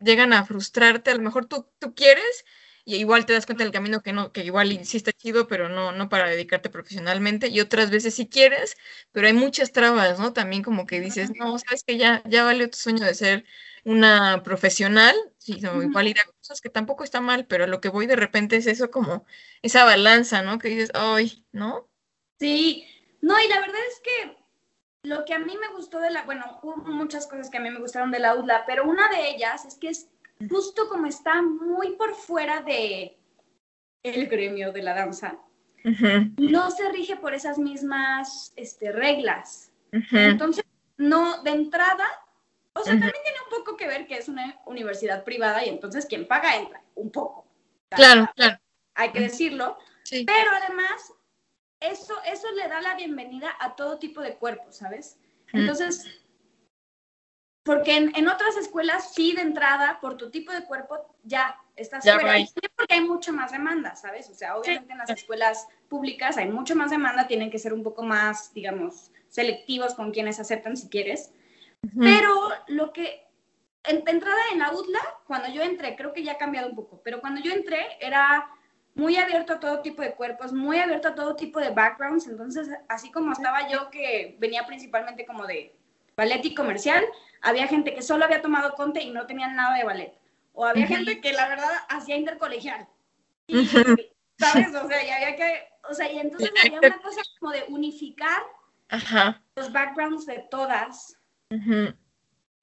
[0.00, 2.44] llegan a frustrarte, a lo mejor tú, tú quieres,
[2.84, 5.68] y igual te das cuenta del camino que no, que igual sí está chido, pero
[5.68, 8.76] no, no para dedicarte profesionalmente, y otras veces sí quieres,
[9.12, 10.32] pero hay muchas trabas, ¿no?
[10.32, 13.44] También como que dices, no, sabes que ya, ya valió tu sueño de ser
[13.84, 18.06] una profesional, sí, igual ir a cosas que tampoco está mal, pero lo que voy
[18.06, 19.26] de repente es eso como,
[19.62, 20.58] esa balanza, ¿no?
[20.58, 21.90] Que dices, ay, ¿no?
[22.38, 22.86] Sí,
[23.20, 24.36] no, y la verdad es que
[25.02, 27.70] lo que a mí me gustó de la, bueno, hubo muchas cosas que a mí
[27.70, 30.08] me gustaron de la UDLA, pero una de ellas es que es
[30.48, 33.18] justo como está muy por fuera de
[34.02, 35.38] el gremio de la danza,
[36.36, 39.72] no se rige por esas mismas este, reglas.
[39.90, 40.64] Entonces,
[40.96, 42.06] no, de entrada,
[42.74, 46.06] o sea, también tiene un poco que ver que es una universidad privada y entonces
[46.06, 47.46] quien paga entra, un poco.
[47.90, 48.58] Claro, claro.
[48.94, 49.78] Hay que decirlo.
[50.10, 51.12] Pero además,
[51.80, 55.18] eso, eso le da la bienvenida a todo tipo de cuerpos, ¿sabes?
[55.52, 56.04] Entonces,
[57.62, 62.34] porque en, otras escuelas sí de entrada, por tu tipo de cuerpo, ya estás fuera.
[62.76, 64.28] porque hay mucha más demanda, ¿sabes?
[64.30, 67.82] O sea, obviamente en las escuelas públicas hay mucha más demanda, tienen que ser un
[67.82, 71.32] poco más, digamos, selectivos con quienes aceptan si quieres.
[71.98, 72.34] Pero
[72.68, 73.26] lo que,
[73.84, 76.74] en, de entrada en la UDLA, cuando yo entré, creo que ya ha cambiado un
[76.74, 78.50] poco, pero cuando yo entré era
[78.98, 82.68] muy abierto a todo tipo de cuerpos, muy abierto a todo tipo de backgrounds, entonces
[82.88, 85.74] así como estaba yo que venía principalmente como de
[86.16, 87.04] ballet y comercial,
[87.40, 90.14] había gente que solo había tomado conte y no tenían nada de ballet.
[90.52, 92.88] O había gente que la verdad hacía intercolegial.
[93.46, 93.64] Y,
[94.38, 94.74] ¿Sabes?
[94.74, 98.42] O sea, y había que, o sea, y entonces había una cosa como de unificar
[99.54, 101.16] los backgrounds de todas.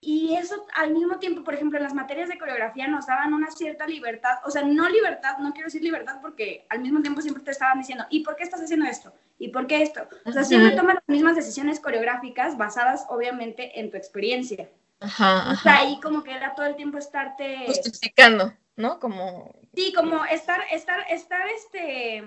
[0.06, 3.50] Y eso al mismo tiempo, por ejemplo, en las materias de coreografía nos daban una
[3.50, 7.44] cierta libertad, o sea, no libertad, no quiero decir libertad porque al mismo tiempo siempre
[7.44, 9.12] te estaban diciendo, ¿y por qué estás haciendo esto?
[9.40, 10.08] ¿Y por qué esto?
[10.26, 14.70] O sea, siempre toman las mismas decisiones coreográficas basadas obviamente en tu experiencia.
[15.00, 17.64] Ajá, O sea, ahí como que era todo el tiempo estarte...
[17.66, 19.00] Justificando, ¿no?
[19.00, 19.56] Como...
[19.74, 22.24] Sí, como estar, estar, estar, este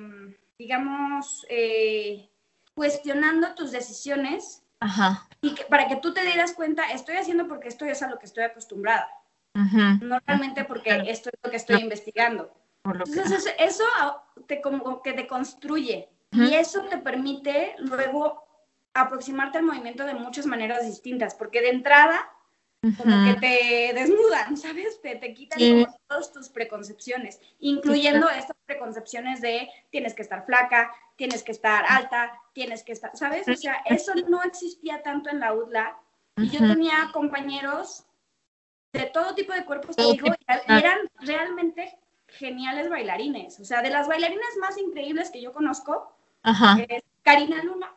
[0.59, 2.29] digamos, eh,
[2.75, 5.27] cuestionando tus decisiones Ajá.
[5.41, 8.19] y que, para que tú te dieras cuenta, estoy haciendo porque esto es a lo
[8.19, 9.09] que estoy acostumbrada,
[9.55, 11.05] ujú, no realmente porque Claro.
[11.07, 12.53] esto es lo que estoy investigando.
[12.83, 13.85] por lo que- Entonces, eso,
[14.47, 16.45] te, como que te construye Ujú.
[16.45, 18.45] y eso te permite luego
[18.95, 22.31] aproximarte al movimiento de muchas maneras distintas, porque de entrada
[22.81, 25.01] como que te desnudan, ¿sabes?
[25.01, 25.87] Te, te quitan Sí.
[26.07, 32.33] todas tus preconcepciones, incluyendo estas preconcepciones de tienes que estar flaca, tienes que estar alta,
[32.53, 33.49] tienes que estar, ¿sabes?
[33.49, 35.99] O sea, eso no existía tanto en la UDLA
[36.37, 38.05] y yo tenía compañeros
[38.93, 43.59] de todo tipo de cuerpos, te digo, y eran realmente geniales bailarines.
[43.59, 46.77] O sea, de las bailarinas más increíbles que yo conozco, Ajá.
[46.89, 47.93] es Karina Luna.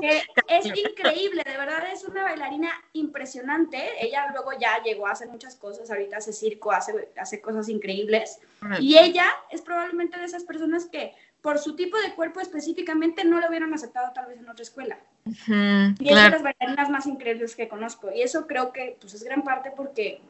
[0.00, 4.04] Que es increíble, de verdad es una bailarina impresionante.
[4.04, 8.40] Ella luego ya llegó a hacer muchas cosas, ahorita hace circo, hace, hace cosas increíbles.
[8.80, 13.38] Y ella es probablemente de esas personas que por su tipo de cuerpo específicamente no
[13.38, 14.98] lo hubieran aceptado tal vez en otra escuela.
[15.26, 16.30] Y es de Claro.
[16.38, 18.10] las bailarinas más increíbles que conozco.
[18.12, 20.20] Y eso creo que pues, es gran parte porque...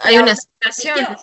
[0.00, 1.16] Hay una situación.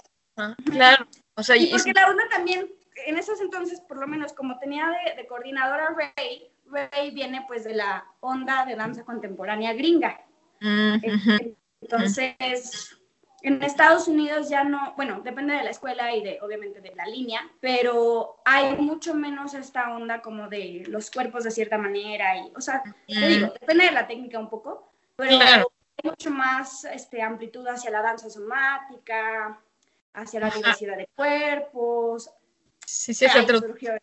[0.70, 1.08] Claro.
[1.38, 2.70] O sea, Y es- porque la UNA también,
[3.06, 7.64] en esos entonces, por lo menos como tenía de, de coordinadora Ray, Ray viene pues
[7.64, 10.22] de la onda de danza contemporánea gringa.
[10.62, 12.96] Mm, ujú, Entonces,
[13.42, 17.06] en Estados Unidos ya no, bueno, depende de la escuela y de, obviamente, de la
[17.06, 22.52] línea, pero hay mucho menos esta onda como de los cuerpos de cierta manera y,
[22.56, 25.72] o sea, te digo, depende de la técnica un poco, pero Claro.
[26.02, 29.62] hay mucho más este, amplitud hacia la danza somática,
[30.14, 30.58] hacia la Ajá.
[30.58, 32.32] diversidad de cuerpos,
[32.86, 33.60] Sí, sí, es otro.
[33.60, 33.94] surgió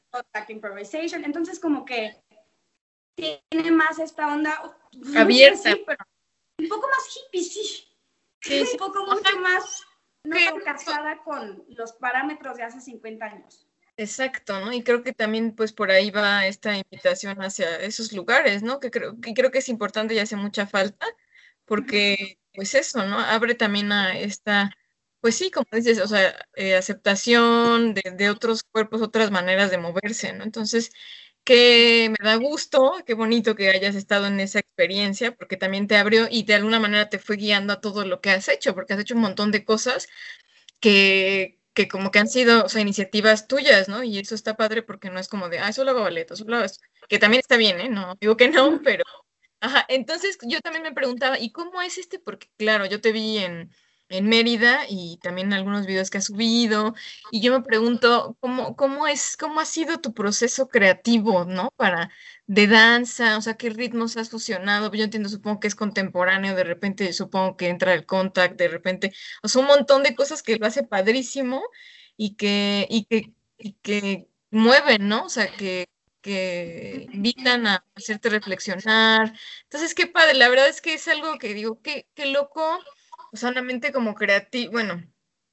[0.49, 2.17] improvisation, entonces como que
[3.15, 5.77] tiene más esta onda no sé Abierta.
[5.87, 6.05] pero
[6.59, 7.63] un poco más hippie, sí.
[7.63, 7.87] Sí,
[8.67, 8.73] sí.
[8.73, 9.83] un poco mucho más
[10.25, 13.67] no casada con los parámetros de hace 50 años.
[13.97, 14.73] Exacto, ¿no?
[14.73, 18.81] Y creo que también pues por ahí va esta invitación hacia esos lugares, ¿no?
[18.81, 21.07] Que creo que creo que es importante y hace mucha falta,
[21.65, 23.19] porque pues eso, ¿no?
[23.19, 24.71] Abre también a esta,
[25.21, 29.79] pues sí, como dices, o sea, eh, aceptación de, de otros cuerpos, otras maneras de
[29.79, 30.45] moverse, ¿no?
[30.45, 30.91] Entonces,
[31.45, 35.97] que me da gusto, qué bonito que hayas estado en esa experiencia, porque también te
[35.97, 38.95] abrió y de alguna manera te fue guiando a todo lo que has hecho, porque
[38.95, 40.09] has hecho un montón de cosas
[40.81, 44.03] que, que como que han sido, o sea, iniciativas tuyas, ¿no?
[44.05, 46.65] Y eso está padre porque no es como de, ah, solo hago ballet, solo hago
[46.67, 47.89] esto", que también está bien, ¿eh?
[47.89, 49.05] No digo que no, pero,
[49.61, 52.19] ajá, entonces yo también me preguntaba, ¿y cómo es este?
[52.19, 53.71] Porque claro, yo te vi en,
[54.13, 56.95] en Mérida y también algunos videos que has subido,
[57.31, 61.71] y yo me pregunto, ¿cómo, cómo es, cómo ha sido tu proceso creativo, ¿no?
[61.77, 62.11] Para,
[62.47, 66.65] de danza, o sea, qué ritmos has fusionado, yo entiendo, supongo que es contemporáneo, de
[66.65, 70.57] repente supongo que entra el contact, de repente o sea, un montón de cosas que
[70.57, 71.63] lo hace padrísimo
[72.17, 75.25] y que, y que, y que mueven, ¿no?
[75.27, 75.89] O sea, que,
[76.21, 79.35] que invitan a hacerte reflexionar.
[79.65, 82.79] Entonces, qué padre, la verdad es que es algo que digo, qué, qué loco,
[83.33, 85.03] o sea, una mente como creativa, bueno,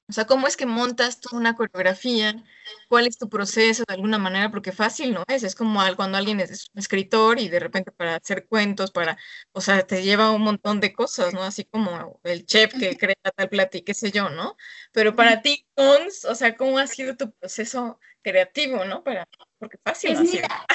[0.09, 2.43] o sea, cómo es que montas toda una coreografía,
[2.87, 6.39] cuál es tu proceso de alguna manera, porque fácil no es, es como cuando alguien
[6.39, 9.19] es escritor y de repente para hacer cuentos, para
[9.51, 11.43] o sea, te lleva un montón de cosas, ¿no?
[11.43, 14.57] Así como el chef que crea tal plato y qué sé yo, ¿no?
[14.91, 19.03] Pero para ti, Cons, o sea, ¿cómo ha sido tu proceso creativo, ¿no?
[19.03, 19.27] Para,
[19.59, 20.65] porque fácil Pues no mira,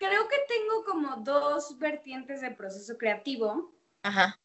[0.00, 3.72] creo que tengo como dos vertientes del proceso creativo.
[4.02, 4.40] Ajá,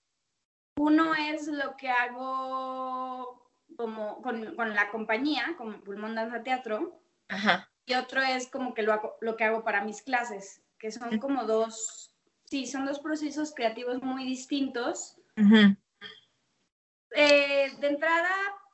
[0.80, 7.70] Uno es lo que hago como con, con la compañía, con Pulmón Danza Teatro, ajá,
[7.86, 11.20] y otro es como que lo, hago- lo que hago para mis clases, que son
[11.20, 12.14] como dos,
[12.46, 15.18] sí, son dos procesos creativos muy distintos.
[17.12, 18.30] Eh, de entrada,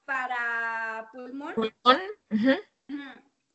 [0.05, 1.55] para Pulmón,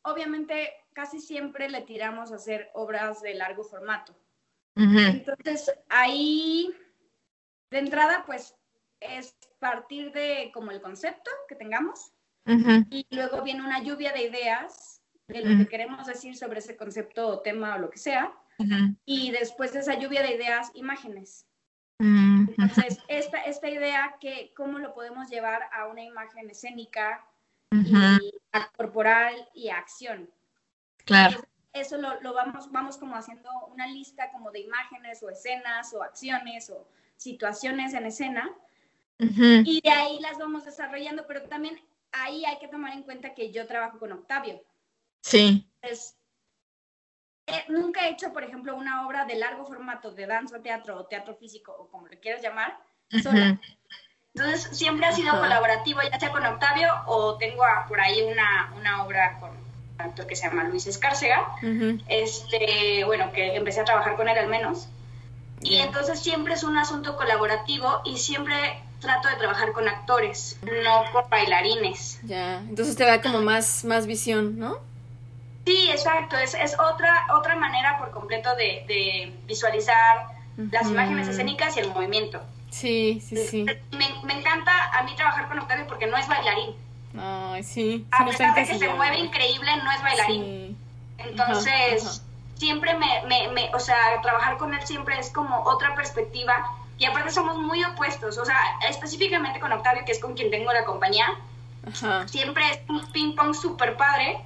[0.03, 4.13] obviamente casi siempre le tiramos a hacer obras de largo formato.
[4.75, 6.73] Entonces, ahí,
[7.71, 8.55] de entrada, pues
[8.99, 12.13] es partir de como el concepto que tengamos
[12.89, 17.27] y luego viene una lluvia de ideas de lo que queremos decir sobre ese concepto
[17.27, 18.33] o tema o lo que sea
[19.05, 21.47] y después de esa lluvia de ideas, imágenes.
[21.99, 22.49] mm.
[22.49, 27.25] Entonces, esta, esta idea, que ¿cómo lo podemos llevar a una imagen escénica
[27.71, 30.29] Ujú, y a corporal y a acción?
[31.05, 31.41] Claro,
[31.73, 36.03] Eso lo, lo vamos, vamos como haciendo una lista como de imágenes o escenas o
[36.03, 36.85] acciones o
[37.21, 38.49] situaciones en escena
[39.63, 41.79] y de ahí las vamos desarrollando, pero también
[42.11, 44.59] ahí hay que tomar en cuenta que yo trabajo con Octavio.
[45.21, 46.17] sí, Entonces,
[47.45, 51.05] eh, nunca he hecho, por ejemplo, una obra de largo formato de danza, teatro o
[51.05, 52.75] teatro físico o como le quieras llamar,
[53.21, 53.59] sola.
[54.33, 55.41] Entonces, siempre ha sido Ajá.
[55.41, 59.51] colaborativo, ya sea con Octavio o tengo a- por ahí una, una obra con
[59.99, 61.45] actor que se llama Luis Escárcega,
[62.07, 64.89] este, bueno, que empecé a trabajar con él al menos.
[65.63, 71.11] Y entonces siempre es un asunto colaborativo y siempre trato de trabajar con actores, no
[71.11, 72.19] con bailarines.
[72.23, 74.77] Ya, entonces te da como más, más visión, ¿no?
[75.65, 80.27] Sí, exacto, es, es otra, otra manera por completo de, de visualizar
[80.71, 82.41] las imágenes escénicas y el movimiento.
[82.69, 83.65] Sí, sí, sí.
[83.91, 86.75] Me, me, encanta a mí trabajar con Octavio porque no es bailarín.
[87.17, 88.05] Ay, sí.
[88.11, 90.77] A pesar de que se mueve increíble, no es bailarín.
[91.17, 92.23] Entonces,
[92.61, 96.53] siempre me, me, me, o sea, trabajar con él siempre es como otra perspectiva.
[96.99, 98.55] Y aparte somos muy opuestos, o sea,
[98.87, 101.25] específicamente con Octavio, que es con quien tengo la compañía,
[102.27, 104.39] siempre es un ping pong súper padre,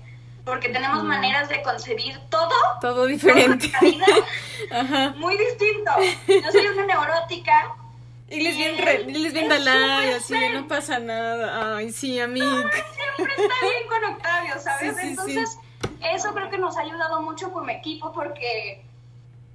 [0.46, 2.56] porque tenemos maneras de concebir todo.
[2.80, 3.70] Todo diferente.
[4.72, 5.14] Ajá.
[5.18, 5.92] Muy distinto.
[6.28, 7.76] Yo soy una neurótica
[8.30, 11.76] y les bien, re, les bien así de no pasa nada.
[11.76, 12.40] Ay, sí, a mí.
[12.40, 14.98] siempre está bien con Octavio, ¿sabes?
[15.04, 15.60] Entonces,
[16.02, 18.86] eso creo que nos ha ayudado mucho con mi equipo porque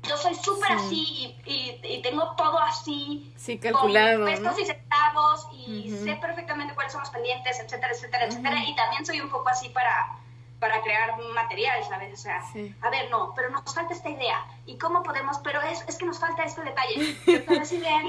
[0.03, 3.33] yo soy súper así y, y, tengo todo así.
[3.37, 4.25] Sí, calculado.
[4.25, 8.65] Con pesos y centavos y sé perfectamente cuáles son los pendientes, etcétera, etcétera, etcétera.
[8.65, 10.17] Y también soy un poco así para
[10.61, 12.13] para crear material, ¿sabes?
[12.13, 12.43] O sea,
[12.83, 14.45] a ver, no, pero nos falta esta idea.
[14.67, 15.39] ¿Y cómo podemos?
[15.39, 17.17] Pero es, es que nos falta este detalle.
[17.25, 18.03] Pero esa idea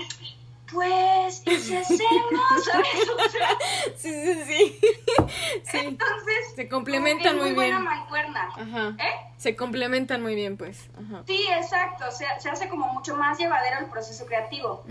[0.72, 2.66] pues, ¿y si hacemos?
[2.72, 3.10] ¿Sabes?
[3.10, 3.50] O sea,
[3.96, 4.80] sí, sí, sí,
[5.72, 5.78] sí.
[5.78, 7.84] Entonces, se complementan muy, muy bien.
[7.84, 8.50] mancuerna.
[8.56, 8.96] Ajá.
[9.00, 9.32] ¿Eh?
[9.38, 10.90] Se complementan muy bien, pues.
[10.94, 11.24] Ajá.
[11.26, 12.10] Sí, exacto.
[12.12, 14.86] Se, se hace como mucho más llevadero el proceso creativo.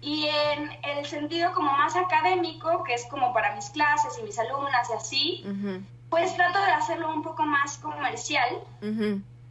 [0.00, 4.38] Y en el sentido como más académico, que es como para mis clases y mis
[4.38, 5.46] alumnas y así,
[6.10, 8.48] pues trato de hacerlo un poco más comercial.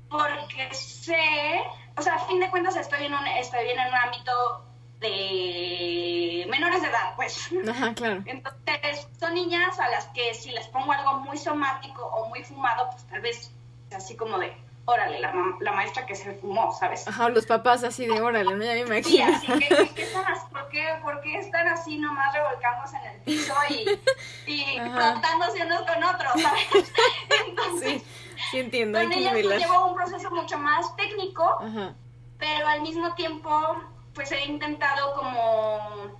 [0.09, 1.63] Porque sé,
[1.95, 4.65] o sea, a fin de cuentas estoy en un, estoy en un ámbito
[5.03, 7.49] de menores de edad, pues.
[7.69, 8.23] Ajá, claro.
[8.25, 12.89] Entonces, son niñas a las que si les pongo algo muy somático o muy fumado,
[12.91, 13.51] pues tal vez
[13.95, 17.07] así como de, órale, la, la maestra que se fumó, ¿sabes?
[17.07, 19.03] Ajá, los papás así de, órale, no ya me imagino.
[19.03, 23.19] Sí, así que, ¿qué están, por, qué, ¿por, qué, están así nomás revolcándose en el
[23.21, 26.67] piso y, y frotándose unos con otros, ¿sabes?
[27.47, 28.07] Entonces, sí,
[28.51, 28.99] sí entiendo.
[28.99, 31.93] Con ellas pues, llevo un proceso mucho más técnico, Ajá.
[32.39, 33.77] pero al mismo tiempo
[34.13, 36.19] pues he intentado como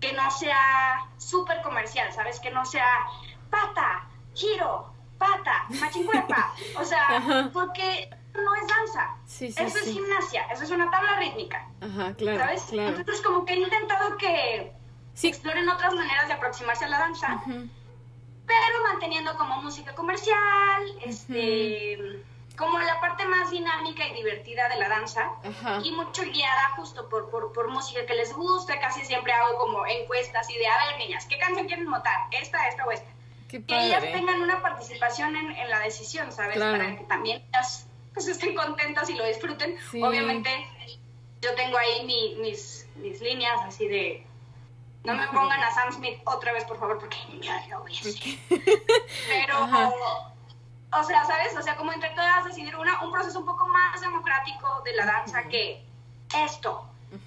[0.00, 2.40] que no sea súper comercial, ¿sabes?
[2.40, 2.86] Que no sea
[3.50, 6.54] pata, giro, pata, machincuepa.
[6.78, 9.16] O sea, porque no es danza.
[9.26, 11.68] eso es gimnasia, eso es una tabla rítmica.
[11.80, 12.38] Ajá, claro.
[12.38, 12.72] ¿Sabes?
[12.72, 14.72] Entonces como que he intentado que
[15.22, 22.22] exploren otras maneras de aproximarse a la danza, pero manteniendo como música comercial, este
[22.56, 25.30] como la parte más dinámica y divertida de la danza
[25.82, 28.78] y mucho guiada justo por, por, por, música que les guste.
[28.80, 32.16] Casi siempre hago como encuestas y de, a ver, niñas, ¿qué canción quieren montar?
[32.30, 33.10] ¿Esta, esta o esta?
[33.48, 36.58] que ellas tengan una participación en, en la decisión, ¿sabes?
[36.58, 39.76] Para que también ellas pues, estén contentas y lo disfruten.
[40.02, 40.50] Obviamente,
[41.40, 42.04] yo tengo ahí
[42.40, 44.26] mis, mis líneas así de...
[45.04, 48.02] No me pongan a Sam Smith otra vez, por favor, porque ya lo voy a
[48.02, 48.40] decir.
[49.28, 49.68] Pero
[50.92, 51.56] o sea, ¿sabes?
[51.56, 55.06] O sea, como entre todas decidir una, un proceso un poco más democrático de la
[55.06, 55.84] danza que
[56.44, 56.84] esto.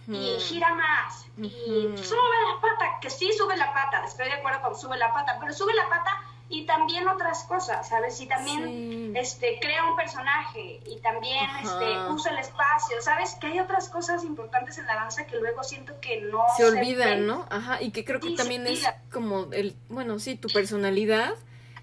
[0.07, 1.25] Y gira más.
[1.37, 5.13] Y sube la pata, que sí sube la pata, estoy de acuerdo con sube la
[5.13, 8.19] pata, pero sube la pata y también otras cosas, ¿sabes?
[8.19, 13.35] Y también este, crea un personaje y también este, usa el espacio, ¿sabes?
[13.35, 17.27] Que hay otras cosas importantes en la danza que luego siento que no se, olvidan,
[17.27, 17.45] ¿no?
[17.49, 21.35] Ajá, y que creo que también es como el, bueno, sí, tu personalidad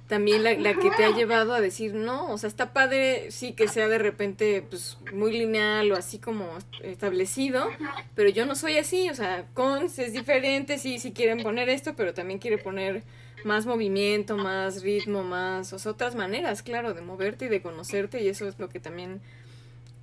[0.08, 3.52] también la, la, que te ha llevado a decir, no, o sea, está padre, sí,
[3.52, 6.46] que sea de repente, pues, muy lineal o así como
[6.82, 7.68] establecido,
[8.14, 11.94] pero yo no soy así, o sea, Cons es diferente, sí, sí quieren poner esto,
[11.96, 13.02] pero también quiere poner
[13.44, 18.22] más movimiento, más ritmo, más, o sea, otras maneras, claro, de moverte y de conocerte,
[18.22, 19.20] y eso es lo que también,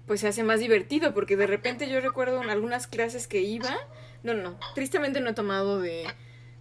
[0.06, 3.78] pues, se hace más divertido, porque de repente yo recuerdo en algunas clases que iba,
[4.22, 6.06] no, no, tristemente no he tomado de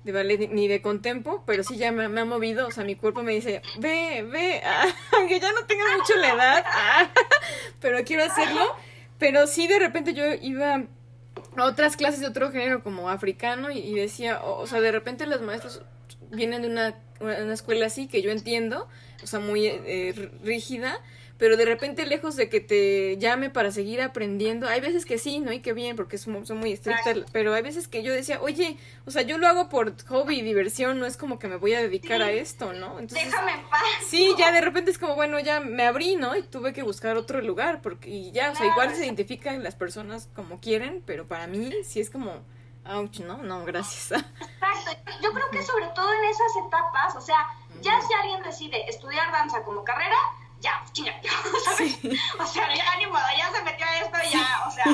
[0.04, 3.22] de ballet ni de contempo, pero sí ya me, ha movido, o sea, mi cuerpo
[3.22, 4.62] me dice, ve, ve,
[5.16, 6.64] aunque ya no tenga mucho la edad,
[7.80, 8.74] pero quiero hacerlo,
[9.18, 10.84] pero sí de repente yo iba
[11.56, 15.40] a otras clases de otro género como africano y, decía, o, sea, de repente los
[15.42, 15.82] maestros
[16.30, 18.88] vienen de una, una, escuela así que yo entiendo,
[19.22, 20.98] o sea, muy eh, rígida,
[21.42, 25.40] pero de repente lejos de que te llame para seguir aprendiendo, hay veces que sí,
[25.40, 25.50] ¿no?
[25.50, 29.10] Y que bien, porque son, muy estrictas, pero hay veces que yo decía, oye, o
[29.10, 31.80] sea, yo lo hago por hobby y diversión, no es como que me voy a
[31.80, 32.96] dedicar a esto, ¿no?
[33.00, 33.82] Entonces, Déjame en paz.
[34.06, 36.36] Sí, ya de repente es como, bueno, ya me abrí, ¿no?
[36.36, 39.74] Y tuve que buscar otro lugar, porque y ya, o sea, igual se identifican las
[39.74, 42.44] personas como quieren, pero para mí sí es como...
[42.84, 44.12] Ouch, no, no, gracias.
[44.22, 45.12] Exacto.
[45.20, 47.48] Yo creo que sobre todo en esas etapas, o sea,
[47.80, 50.16] Ya si alguien decide estudiar danza como carrera,
[50.62, 51.12] ya, chinga,
[51.64, 51.98] ¿sabes?
[52.40, 54.84] O sea, ya ni modo, ya se metió a esto, ya, o sea,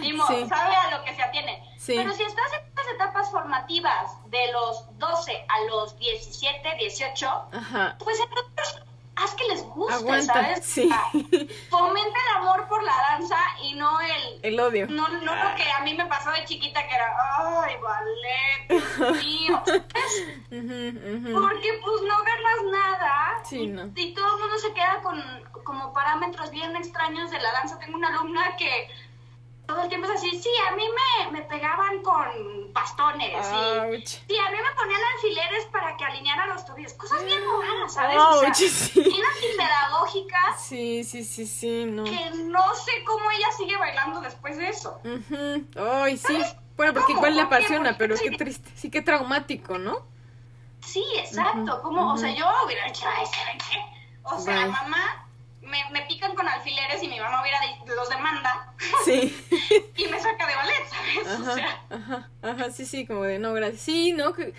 [0.00, 1.62] ni modo, sabe a lo que se atiene.
[1.86, 7.96] Pero si estás en estas etapas formativas de los 12 a los 17, 18, Ajá.
[7.98, 8.82] pues entonces
[9.16, 10.64] haz que les guste, ¿sabes?
[10.64, 10.88] Sí.
[11.70, 14.40] Fomenta el amor por la danza y no el...
[14.42, 14.86] El odio.
[14.88, 19.16] No, no lo que a mí me pasó de chiquita que era, ay, ballet, Dios
[19.24, 19.62] mío.
[19.64, 19.82] Porque
[21.82, 23.40] pues no ganas nada.
[23.44, 23.90] Sí, no.
[23.94, 25.22] Y todo el mundo se queda con
[25.64, 27.78] como parámetros bien extraños de la danza.
[27.78, 28.88] Tengo una alumna que
[29.66, 34.36] todo el tiempo es así, sí, a mí me, me pegaban con bastones, y, sí,
[34.38, 38.16] a mí me ponían alfileres para que alineara los tobillos, cosas bien raras, ¿sabes?
[38.16, 39.10] Ouch, sí.
[39.56, 40.62] pedagógicas.
[40.62, 42.04] Sí, sí, sí, sí, no.
[42.04, 45.00] Que no sé cómo ella sigue bailando después de eso.
[45.76, 46.42] Ay, sí,
[46.76, 50.06] bueno, porque igual le apasiona, pero qué triste, sí, qué traumático, ¿no?
[50.80, 53.24] Sí, exacto, como, o sea, yo hubiera dicho, ay,
[53.70, 53.78] qué?
[54.24, 55.23] O sea, mamá
[55.74, 58.72] me, me, pican con alfileres y mi mamá hubiera los demanda.
[59.04, 59.36] Sí.
[59.96, 61.26] y me saca de ballet, ¿sabes?
[61.26, 61.86] Ajá, o sea.
[61.90, 63.82] ajá, ajá, sí, sí, como de no, gracias.
[63.82, 64.32] Sí, ¿no?
[64.32, 64.54] Que,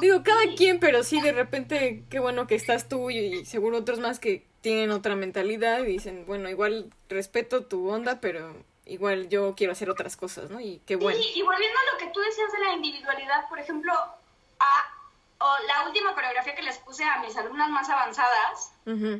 [0.00, 3.98] digo, cada quien, pero sí, de repente, qué bueno que estás tú y, seguro otros
[3.98, 8.54] más que tienen otra mentalidad y dicen, bueno, igual respeto tu onda, pero
[8.84, 10.60] igual yo quiero hacer otras cosas, ¿no?
[10.60, 11.18] Y qué bueno.
[11.18, 14.97] y volviendo a lo que tú decías de la individualidad, por ejemplo, a
[15.40, 18.72] o la última coreografía que les puse a mis alumnas más avanzadas,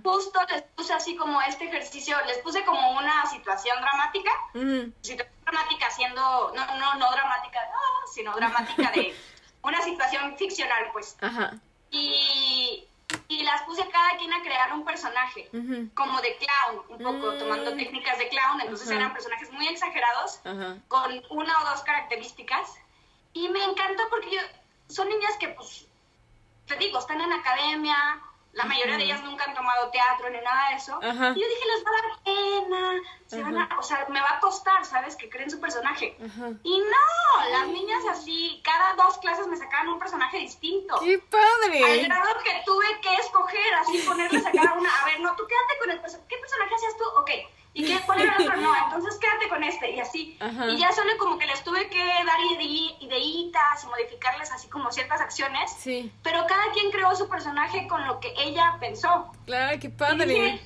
[0.02, 4.30] justo les puse así como este ejercicio, les puse como una situación dramática,
[5.00, 9.14] situación dramática siendo, no, no, no dramática, no, sino dramática de
[9.62, 11.16] una situación ficcional, pues.
[11.90, 12.84] Y,
[13.28, 15.48] y las puse cada quien a crear un personaje,
[15.94, 17.38] como de clown, un poco mm.
[17.38, 20.40] tomando técnicas de clown, entonces eran personajes muy exagerados,
[20.88, 22.74] con una o dos características.
[23.34, 24.40] Y me encantó porque yo,
[24.88, 25.87] son niñas que pues
[26.68, 28.20] te digo, están en academia,
[28.52, 30.98] la mayoría de ellas nunca han tomado teatro ni nada de eso.
[31.02, 34.36] Y yo dije, les va a dar pena, se van a, o sea, me va
[34.36, 35.16] a costar, ¿sabes?
[35.16, 36.16] Que creen su personaje.
[36.62, 40.98] Y no, las niñas así, cada dos clases me sacaban un personaje distinto.
[41.00, 41.84] ¡Qué padre!
[41.84, 45.46] Al grado que tuve que escoger, así ponerles a cada una, a ver, no, tú
[45.46, 47.04] quédate con el personaje, ¿qué personaje hacías tú?
[47.20, 47.30] Ok,
[47.78, 48.60] ¿Y qué, cuál era el otro?
[48.60, 50.36] No, entonces quédate con este y así.
[50.68, 52.40] Y ya solo como que les tuve que dar
[53.00, 55.70] ideitas y modificarles así como ciertas acciones.
[55.78, 56.12] Sí.
[56.24, 59.30] Pero cada quien creó su personaje con lo que ella pensó.
[59.46, 60.60] Claro, qué padre.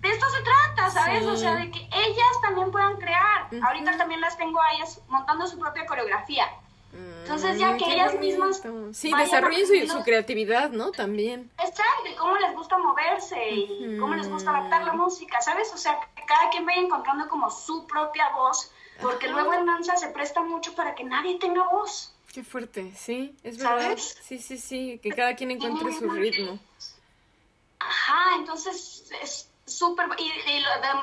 [0.00, 1.24] de esto se trata, ¿sabes?
[1.24, 3.48] O sea, de que ellas también puedan crear.
[3.62, 6.48] Ahorita también las tengo a ellas montando su propia coreografía.
[7.28, 8.62] Entonces ya que ellas mismas...
[8.92, 10.92] Sí, desarrollen su, creatividad, ¿no?
[10.92, 11.50] También.
[11.58, 15.70] Exacto, y cómo les gusta moverse y cómo les gusta adaptar la música, ¿sabes?
[15.74, 18.72] O sea, que cada quien vaya encontrando como su propia voz,
[19.02, 22.14] porque luego en danza se presta mucho para que nadie tenga voz.
[22.32, 23.98] Qué fuerte, sí, es verdad.
[23.98, 26.58] Sí, sí, sí, que cada quien encuentre su ritmo.
[27.78, 30.32] Ajá, entonces es súper, y,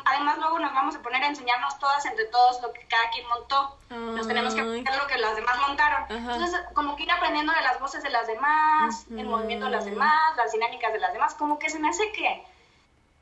[0.06, 3.28] además luego nos vamos a poner a enseñarnos todas entre todos lo que cada quien
[3.28, 3.78] montó.
[3.90, 6.06] nos tenemos que aprender lo que las demás montaron.
[6.10, 9.86] Entonces, como que ir aprendiendo de las voces de las demás, el movimiento de las
[9.86, 12.44] demás, las dinámicas de las demás, como que se me hace que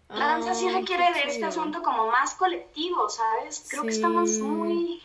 [0.09, 3.65] la danza sí requiere de este asunto como más colectivo, ¿sabes?
[3.69, 5.01] Creo que estamos muy,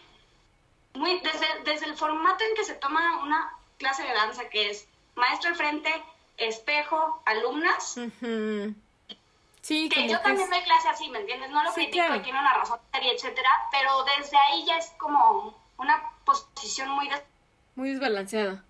[0.95, 4.87] muy, desde, desde el formato en que se toma una clase de danza, que es
[5.15, 5.91] maestro al frente,
[6.37, 7.99] espejo, alumnas,
[9.69, 11.51] Sí, que yo también doy clase así, ¿me entiendes?
[11.51, 16.11] No lo critico tiene una razón seria, etcétera, pero desde ahí ya es como una
[16.25, 17.11] posición muy...
[17.75, 18.65] Muy desbalanceada.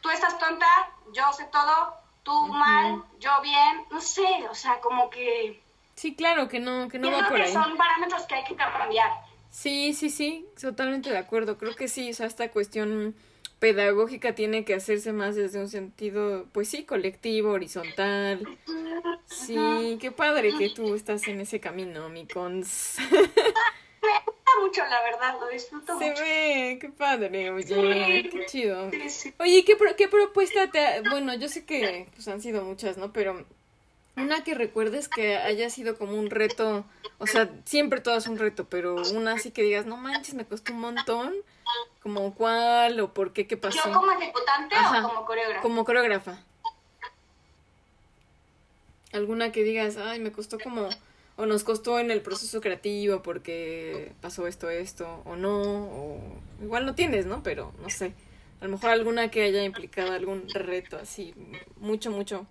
[0.00, 0.64] Tú estás tonta,
[1.12, 5.60] yo sé todo, tú mal, yo bien, no sé, o sea, como que...
[5.96, 7.52] Sí, claro, que no, que no va por ahí.
[7.52, 9.10] son parámetros que hay que cambiar.
[9.50, 11.58] Sí, sí, sí, totalmente de acuerdo.
[11.58, 13.16] Creo que sí, o sea, esta cuestión
[13.58, 18.46] pedagógica tiene que hacerse más desde un sentido, pues sí, colectivo, horizontal.
[19.26, 22.96] Sí, qué padre que tú estás en ese camino, mi cons.
[24.02, 28.90] Me gusta mucho, la verdad, lo disfruto Se ve, qué padre, oye, qué chido.
[29.38, 33.12] Oye, ¿qué, ¿qué propuesta te Bueno, yo sé que pues, han sido muchas, ¿no?
[33.12, 33.44] Pero
[34.16, 36.84] una que recuerdes que haya sido como un reto,
[37.18, 40.44] o sea, siempre todo es un reto, pero una así que digas, no manches, me
[40.44, 41.34] costó un montón
[42.06, 43.48] ¿Como cuál o por qué?
[43.48, 43.80] ¿Qué pasó?
[43.84, 45.60] ¿Yo como ejecutante o como coreógrafa?
[45.60, 46.38] Como coreógrafa.
[49.12, 50.88] ¿Alguna que digas, ay, me costó como,
[51.36, 56.20] o nos costó en el proceso creativo porque pasó esto, esto, o no, o
[56.62, 57.42] igual no tienes, ¿no?
[57.42, 58.14] Pero no sé.
[58.60, 61.34] A lo mejor alguna que haya implicado algún reto así,
[61.78, 62.46] mucho, mucho.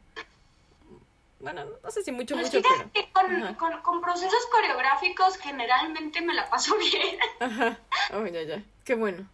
[1.39, 2.62] Bueno, no sé si mucho, pues mucho,
[2.93, 3.10] pero...
[3.14, 7.18] con, con, con, procesos coreográficos generalmente me la paso bien.
[7.39, 7.80] Ajá,
[8.14, 9.30] oh, ya, ya, qué bueno.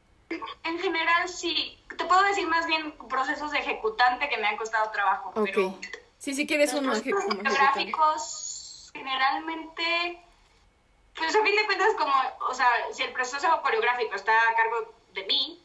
[0.64, 4.92] En general sí, te puedo decir más bien procesos de ejecutante que me han costado
[4.92, 5.78] trabajo, pero
[6.22, 10.22] Sí, si quieres uno Los coreográficos generalmente,
[11.16, 12.14] pues a fin de cuentas como,
[12.48, 15.64] o sea, si el proceso coreográfico está a cargo de mí,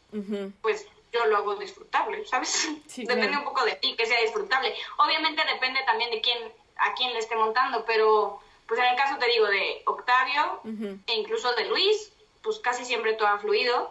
[0.63, 2.71] pues yo lo hago disfrutable, ¿sabes?
[2.97, 4.75] depende un poco de ti que sea disfrutable.
[4.97, 6.39] Obviamente depende también de quién,
[6.79, 10.63] a quién le esté montando, pero pues en el caso te digo de Octavio
[11.07, 12.13] e incluso de Luis,
[12.43, 13.91] pues casi siempre todo ha fluido.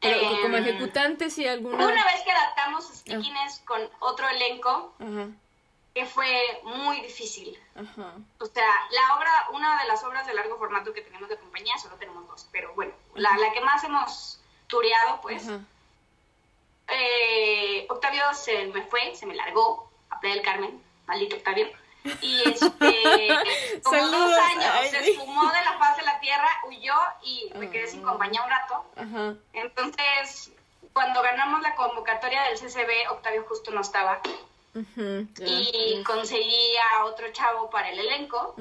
[0.00, 1.76] Pero como em, ejecutante, sí, alguna.
[1.76, 4.94] Una vez que adaptamos Stickines con otro elenco,
[5.94, 7.58] que fue muy difícil.
[8.38, 11.76] O sea, la obra, una de las obras de largo formato que tenemos de compañía,
[11.78, 15.48] solo tenemos dos, pero bueno, la, la que más hemos tureado, pues.
[16.90, 21.68] Eh, Octavio se me fue, se me largó a del Carmen, maldito Octavio.
[22.20, 22.62] Y este,
[23.82, 27.86] como dos años, se esfumó de la faz de la tierra, huyó y me quedé
[27.88, 29.36] sin compañía un rato.
[29.52, 30.52] Entonces,
[30.92, 34.20] cuando ganamos la convocatoria del CCB, Octavio justo no estaba.
[34.74, 38.54] y conseguí a otro chavo para el elenco.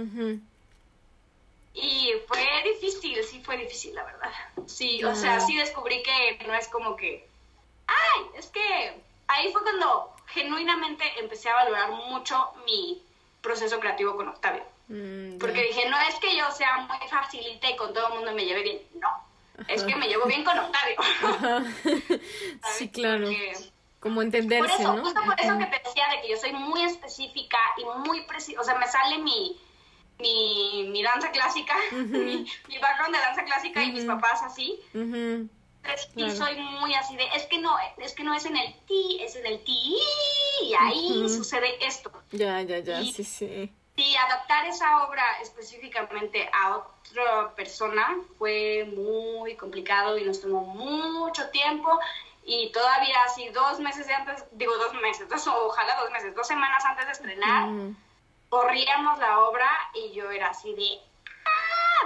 [1.73, 4.31] Y fue difícil, sí fue difícil, la verdad.
[4.65, 7.27] Sí, o sea, sí descubrí que no es como que,
[7.85, 13.01] ay, es que ahí fue cuando genuinamente empecé a valorar mucho mi
[13.41, 14.63] proceso creativo con Octavio.
[14.87, 18.33] Mm, Porque dije, no es que yo sea muy facilita y con todo el mundo
[18.33, 19.07] me lleve bien, no.
[19.67, 20.97] Es que me llevo bien con Octavio.
[22.77, 23.27] sí, claro.
[23.99, 25.03] como entenderse, por eso, ¿no?
[25.03, 28.61] Justo por eso que te decía de que yo soy muy específica y muy precisa,
[28.61, 29.59] o sea, me sale mi,
[30.19, 34.79] mi, mi danza clásica, mi, mi, background de danza clásica y mis papás así.
[36.15, 39.19] Y soy muy así de, es que no, es que no es en el ti,
[39.21, 39.95] es en el ti,
[40.63, 42.11] y ahí sucede esto.
[42.31, 43.71] Ya, ya, ya, sí, sí.
[43.95, 51.49] Y adaptar esa obra específicamente a otra persona fue muy complicado y nos tomó mucho
[51.49, 51.97] tiempo
[52.45, 56.83] y todavía así dos meses antes, digo dos meses, dos, ojalá dos meses, dos semanas
[56.85, 57.69] antes de estrenar,
[58.49, 60.99] corríamos la obra y yo era así de,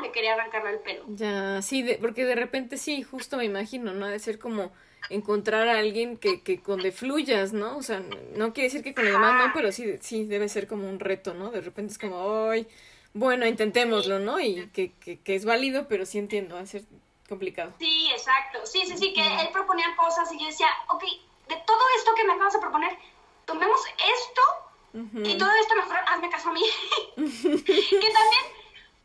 [0.02, 1.04] me quería arrancarle el pelo.
[1.10, 4.06] Ya, sí, porque de repente sí, justo me imagino, ¿no?
[4.06, 4.72] Ha de ser como
[5.10, 7.78] encontrar a alguien que, que con de fluyas, ¿no?
[7.78, 8.02] O sea,
[8.36, 10.99] no quiere decir que con el demás no, pero sí, sí debe ser como un
[10.99, 11.52] reto, ¿no?
[11.52, 12.68] De repente es como, ay,
[13.14, 14.39] bueno, intentémoslo, ¿no?
[14.39, 16.84] Y que, que, que es válido, pero sí entiendo, va a ser
[17.28, 17.74] complicado.
[17.80, 18.66] Sí, exacto.
[18.66, 21.04] Sí, sí, sí, que él proponía cosas y yo decía, ok,
[21.49, 22.97] de todo esto que me acabas de proponer,
[23.45, 23.82] tomemos
[24.18, 24.41] esto
[25.24, 26.64] y todo esto mejor hazme caso a mí.
[27.16, 28.43] que también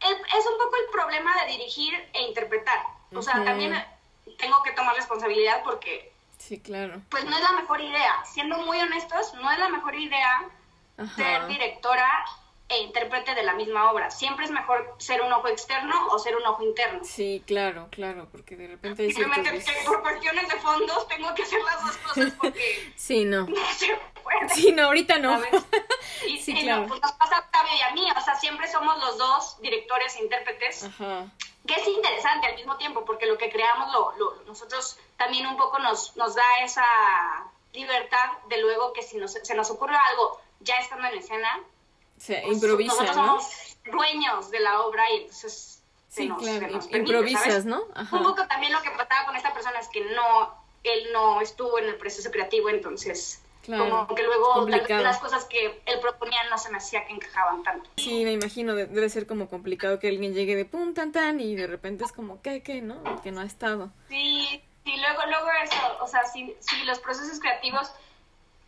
[0.01, 2.79] es un poco el problema de dirigir e interpretar.
[3.15, 3.73] O sea, también
[4.39, 6.13] tengo que tomar responsabilidad porque...
[6.39, 7.01] Sí, claro.
[7.09, 8.25] Pues no es la mejor idea.
[8.25, 10.45] Siendo muy honestos, no es la mejor idea
[11.15, 12.25] ser directora
[12.69, 14.11] e intérprete de la misma obra.
[14.11, 17.01] Siempre es mejor ser un ojo externo o ser un ojo interno.
[17.05, 21.63] Sí, claro, claro, porque de repente hay Simplemente por cuestiones de fondos tengo que hacer
[21.63, 23.47] las dos cosas porque sí, no.
[23.47, 24.49] no se puede.
[24.49, 25.41] Sí, no, ahorita no.
[26.27, 26.87] Y, sí, claro.
[26.89, 30.17] pues nos pasa a Octavio y a mí, o sea, siempre somos los dos directores
[30.17, 30.85] e intérpretes.
[30.85, 31.27] Ajá.
[31.67, 35.57] Que es interesante al mismo tiempo, porque lo que creamos, lo, lo, nosotros también un
[35.57, 36.85] poco nos, nos da esa
[37.73, 41.61] libertad de luego que si nos, se nos ocurre algo ya estando en escena,
[42.19, 47.85] se pues, improvisa, nosotros somos dueños de la obra y entonces sí, claro, improvisas, ¿no?
[48.13, 51.79] Un poco también lo que pasaba con esta persona es que no, él no estuvo
[51.79, 56.71] en el proceso creativo, entonces como que luego las cosas que él proponía no se
[56.71, 57.91] me hacía que encajaban tanto.
[57.97, 61.57] Sí, me imagino, debe ser como complicado que alguien llegue de pum, tan, tan, y
[61.57, 63.03] de repente es como, ¿qué, qué, no?
[63.23, 63.91] Que no ha estado.
[64.09, 67.91] Sí, sí, luego, luego eso, o sea, si, si los procesos creativos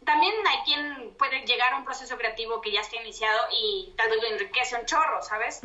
[0.04, 4.10] también hay quien puede llegar a un proceso creativo que ya está iniciado y tal
[4.10, 5.60] vez lo enriquece un chorro, ¿sabes?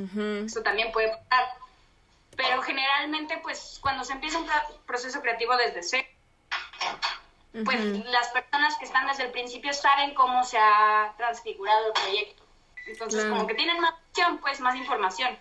[0.45, 1.49] Eso también puede pasar.
[2.35, 4.47] Pero generalmente, pues, cuando se empieza un
[4.85, 6.07] proceso creativo desde cero,
[7.63, 12.43] pues las personas que están desde el principio saben cómo se ha transfigurado el proyecto.
[12.87, 15.37] Entonces, como que tienen más opción, pues, más información.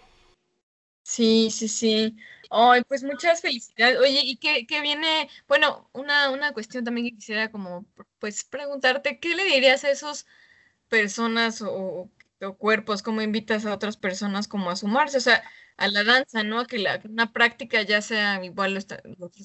[1.03, 2.17] Sí, sí, sí.
[2.51, 3.99] Ay, pues muchas felicidades.
[3.99, 5.29] Oye, ¿y qué, qué viene?
[5.49, 7.85] Bueno, una, una cuestión también que quisiera como,
[8.23, 10.27] pues, preguntarte, ¿qué le dirías a esas
[10.89, 12.09] personas o,
[12.41, 15.19] o cuerpos, cómo invitas a otras personas como a sumarse?
[15.19, 15.43] O sea,
[15.77, 16.65] a la danza, ¿no?
[16.69, 18.87] Que la, una práctica ya sea igual los,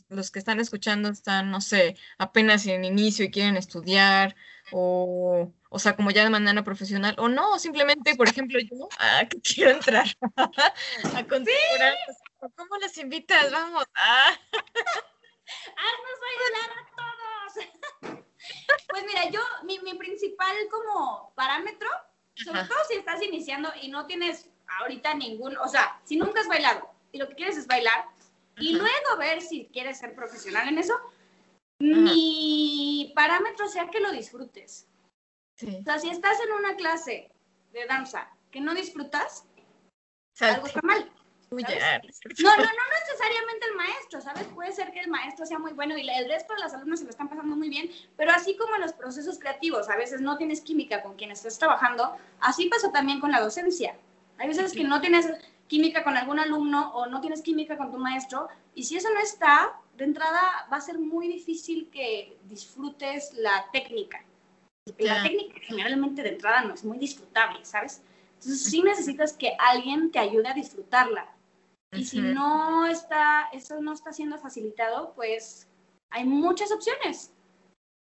[0.09, 4.35] los, que están escuchando están, no sé, apenas en inicio y quieren estudiar,
[4.71, 9.25] o, o sea, como ya de manera profesional, o no, simplemente, por ejemplo, yo, ah,
[9.27, 10.05] que quiero entrar
[11.15, 11.95] a contemporar,
[12.55, 13.51] ¿cómo las invitas?
[13.51, 14.39] Vamos, ah.
[15.77, 18.27] ¡Haznos bailar a todos!
[18.89, 19.79] pues mira, yo, mi,
[20.47, 21.89] principal como parámetro,
[22.35, 26.47] sobre todo si estás iniciando y no tienes ahorita ningún, o sea, si nunca has
[26.47, 28.05] bailado y lo que quieres es bailar
[28.57, 30.93] y luego ver si quieres ser profesional en eso,
[31.79, 34.87] mi parámetro sea que lo disfrutes.
[35.61, 37.31] O sea, si estás en una clase
[37.71, 39.45] de danza que no disfrutas,
[40.39, 41.11] algo está mal.
[41.49, 44.43] No, no, no necesariamente el maestro, ¿sabes?
[44.53, 47.05] Puede ser que el maestro sea muy bueno y el resto de las alumnas se
[47.05, 50.37] lo están pasando muy bien, pero así como en los procesos creativos, a veces no
[50.37, 53.95] tienes química con quien estás trabajando, así pasa también con la docencia.
[54.37, 55.27] Hay veces que no tienes
[55.67, 59.19] química con algún alumno o no tienes química con tu maestro, y si eso no
[59.19, 64.23] está, de entrada va a ser muy difícil que disfrutes la técnica.
[64.85, 68.01] Porque la técnica generalmente de entrada no es muy disfrutable, ¿sabes?
[68.35, 71.27] Entonces sí necesitas que alguien te ayude a disfrutarla.
[71.93, 75.67] Y si no está, eso no está siendo facilitado, pues
[76.09, 77.31] hay muchas opciones.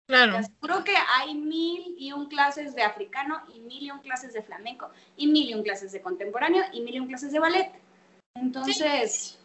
[0.07, 0.39] Claro.
[0.39, 4.41] Te que hay mil y un clases de africano y mil y un clases de
[4.41, 7.71] flamenco y mil y un clases de contemporáneo y mil y un clases de ballet.
[8.35, 9.39] Entonces...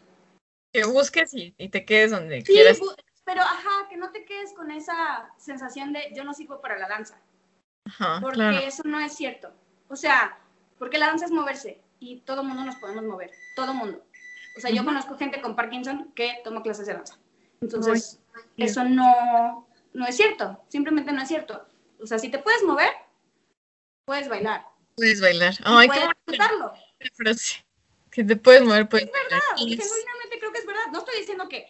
[0.73, 2.81] Que busques y, te quedes donde sí, quieras.
[3.25, 6.89] Pero, ajá, que no te quedes con esa sensación de yo no sirvo para la
[6.89, 7.21] danza.
[7.87, 9.53] Ajá, porque eso no es cierto.
[9.89, 10.39] O sea,
[10.79, 14.03] porque la danza es moverse y todo mundo nos podemos mover, todo mundo.
[14.57, 17.19] O sea, yo conozco gente con Parkinson que toma clases de danza.
[17.61, 18.21] Entonces,
[18.57, 21.67] eso no, no es cierto, simplemente no es cierto.
[22.01, 22.91] O sea, si te puedes mover,
[24.05, 24.67] puedes bailar.
[24.97, 25.55] Puedes bailar.
[25.65, 26.73] Ay, puedes disfrutarlo.
[28.11, 30.87] Que te puedes mover, puedes Es verdad, genuinamente creo que es verdad.
[30.93, 31.67] No estoy diciendo que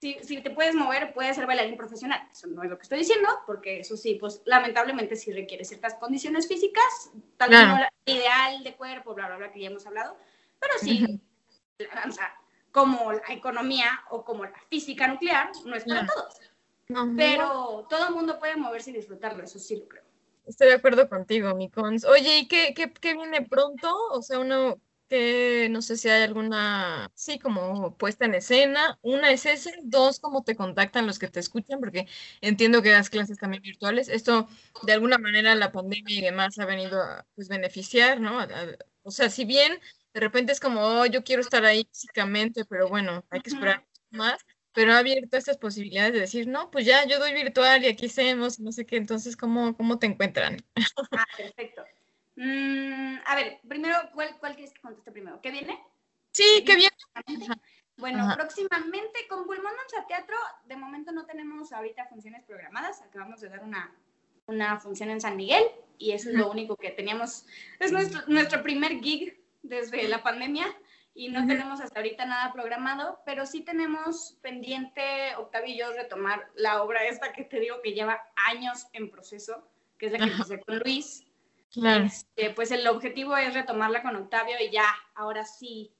[0.00, 2.28] si, si, te puedes mover, puedes ser bailarín profesional.
[2.32, 5.94] Eso no es lo que estoy diciendo, porque eso sí, pues lamentablemente sí requiere ciertas
[5.94, 10.18] condiciones físicas, tal vez no ideal de cuerpo, bla, bla, bla, que ya hemos hablado,
[10.60, 11.20] pero sí,
[11.78, 12.32] la danza,
[12.70, 16.40] como la economía o como la física nuclear, no es para todos.
[17.16, 20.04] pero todo el mundo puede moverse y disfrutarlo, eso sí lo creo.
[20.46, 22.04] Estoy de acuerdo contigo, mi cons.
[22.04, 23.96] Oye, ¿y qué, qué, qué viene pronto?
[24.10, 28.98] O sea, uno que no sé si hay alguna, sí, como puesta en escena.
[29.02, 32.06] Una es ese, dos, cómo te contactan los que te escuchan, porque
[32.40, 34.08] entiendo que das clases también virtuales.
[34.08, 34.48] Esto,
[34.82, 38.38] de alguna manera, la pandemia y demás ha venido a pues, beneficiar, ¿no?
[39.02, 39.78] o sea, si bien
[40.14, 43.84] de repente es como, oh, yo quiero estar ahí físicamente, pero bueno, hay que esperar
[44.10, 44.38] más,
[44.72, 48.06] pero ha abierto estas posibilidades de decir, no, pues ya, yo doy virtual y aquí
[48.06, 50.64] hacemos, no sé qué, entonces, ¿cómo, cómo te encuentran?
[51.10, 51.84] Ah, perfecto.
[52.36, 55.40] Mm, a ver, primero, ¿cuál, ¿cuál quieres que conteste primero?
[55.40, 55.80] ¿Qué viene?
[56.32, 56.96] Sí, ¿qué viene?
[57.96, 60.36] Bueno, próximamente con Pulmón Danza Teatro,
[60.66, 63.92] de momento no tenemos ahorita funciones programadas, acabamos de dar una,
[64.46, 65.64] una función en San Miguel
[65.98, 67.46] y eso es lo único que teníamos,
[67.78, 70.66] es nuestro, nuestro primer gig desde la pandemia
[71.14, 76.48] y no tenemos hasta ahorita nada programado, pero sí tenemos pendiente, Octavio y yo, retomar
[76.56, 80.32] la obra esta que te digo que lleva años en proceso, que es la que
[80.32, 81.24] empecé con Luis.
[81.72, 82.04] Claro.
[82.04, 85.92] Este, pues el objetivo es retomarla con Octavio y ya, ahora sí,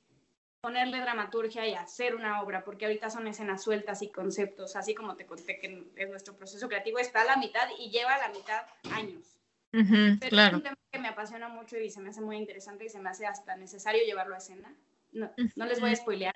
[0.61, 5.15] ponerle dramaturgia y hacer una obra, porque ahorita son escenas sueltas y conceptos, así como
[5.15, 8.29] te conté que en nuestro proceso creativo está a la mitad y lleva a la
[8.31, 8.62] mitad
[8.93, 9.37] años.
[10.20, 12.89] Pero es un tema que me apasiona mucho y se me hace muy interesante y
[12.89, 14.72] se me hace hasta necesario llevarlo a escena.
[15.12, 16.35] No, no les voy a spoilear,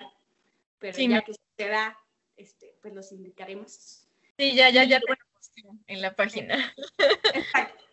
[0.77, 1.97] pero ya que se da,
[2.35, 4.07] este, pues los indicaremos.
[4.37, 4.99] Sí, ya, ya, ya
[5.87, 6.73] en la página.
[7.33, 7.83] Exacto.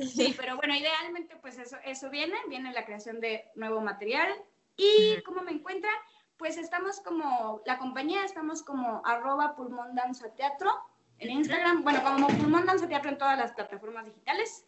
[0.00, 4.30] Sí, pero bueno, idealmente pues eso, eso viene, viene la creación de nuevo material.
[4.76, 5.94] ¿Y cómo me encuentran?
[6.38, 10.70] Pues estamos como, la compañía estamos como arroba pulmón danza teatro
[11.18, 14.66] en Instagram, bueno, como pulmón danza teatro en todas las plataformas digitales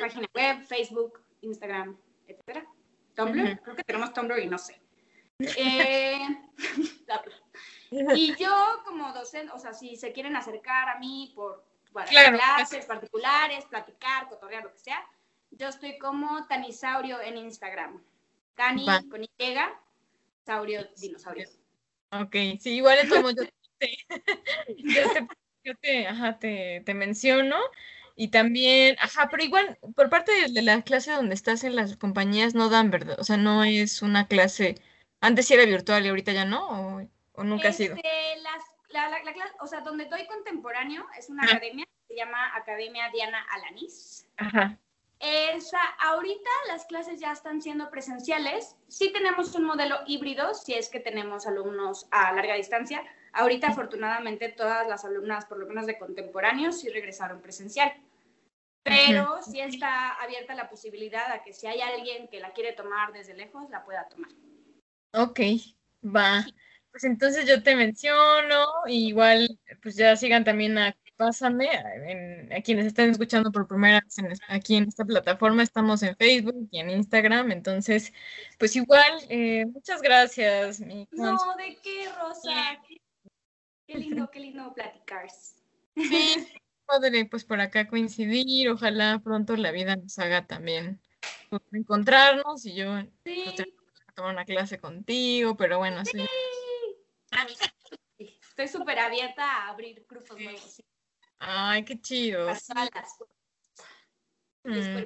[0.00, 1.96] página web, Facebook, Instagram,
[2.26, 2.66] etcétera.
[3.14, 4.80] Tumblr, creo que tenemos Tumblr y no sé.
[5.38, 6.26] Eh,
[7.90, 11.62] y yo como docente, o sea, si se quieren acercar a mí por
[11.92, 15.06] clases particulares, platicar, cotorrear, lo que sea,
[15.50, 18.02] yo estoy como Tanisaurio en Instagram.
[18.54, 19.28] Tani con Y,
[20.44, 21.48] Saurio, dinosaurio.
[22.12, 23.44] Ok, sí, igual es como yo
[23.78, 23.98] te,
[25.64, 27.56] yo te, ajá, te, te menciono
[28.16, 32.54] y también, ajá, pero igual, por parte de, la clase donde estás en las compañías
[32.54, 33.20] no dan, ¿verdad?
[33.20, 34.76] O sea, no es una clase,
[35.20, 37.94] antes sí era virtual y ahorita ya no, o, nunca ha sido.
[37.94, 38.08] Este,
[38.88, 43.44] la, la, clase, o sea, donde doy contemporáneo es una academia, se llama Academia Diana
[43.50, 44.26] Alanis.
[44.38, 44.78] Ajá.
[45.18, 48.76] Esa, ahorita las clases ya están siendo presenciales.
[48.88, 53.02] Sí tenemos un modelo híbrido, si es que tenemos alumnos a larga distancia.
[53.36, 57.92] Ahorita, afortunadamente, todas las alumnas, por lo menos de contemporáneo, sí regresaron presencial.
[58.82, 63.12] Pero sí está abierta la posibilidad a que si hay alguien que la quiere tomar
[63.12, 64.30] desde lejos, la pueda tomar.
[65.12, 65.40] Ok,
[66.04, 66.46] va.
[66.90, 71.70] Pues entonces yo te menciono, igual pues ya sigan también a Pásame,
[72.54, 76.78] a quienes estén escuchando por primera vez aquí en esta plataforma, estamos en Facebook y
[76.78, 78.12] en Instagram, entonces
[78.58, 80.78] pues igual, eh, muchas gracias.
[80.80, 82.82] Mi no, ¿de qué, Rosa?
[83.86, 85.28] Qué, lindo, qué lindo platicar.
[85.94, 86.46] Sí,
[86.84, 91.00] padre pues por acá coincidir, ojalá pronto la vida nos haga también
[91.50, 93.54] pues, encontrarnos y yo pues,
[94.14, 96.18] tomar una clase contigo, pero bueno, sí.
[98.18, 100.82] Estoy súper abierta a abrir grupos nuevos.
[101.38, 102.48] Ay, qué chido.
[104.64, 105.04] Mm.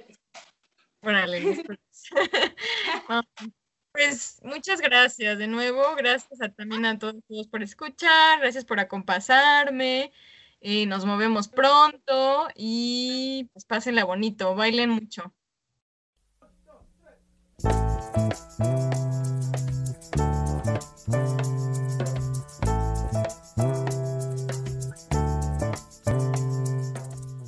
[3.92, 7.16] pues muchas gracias de nuevo, gracias a, también a todos,
[7.50, 10.12] por escuchar, gracias por acompasarme,
[10.60, 15.32] y nos movemos pronto y pues pásenla bonito, bailen mucho.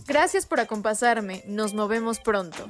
[0.06, 1.42] Gracias por acompasarme.
[1.46, 2.68] Nos movemos pronto.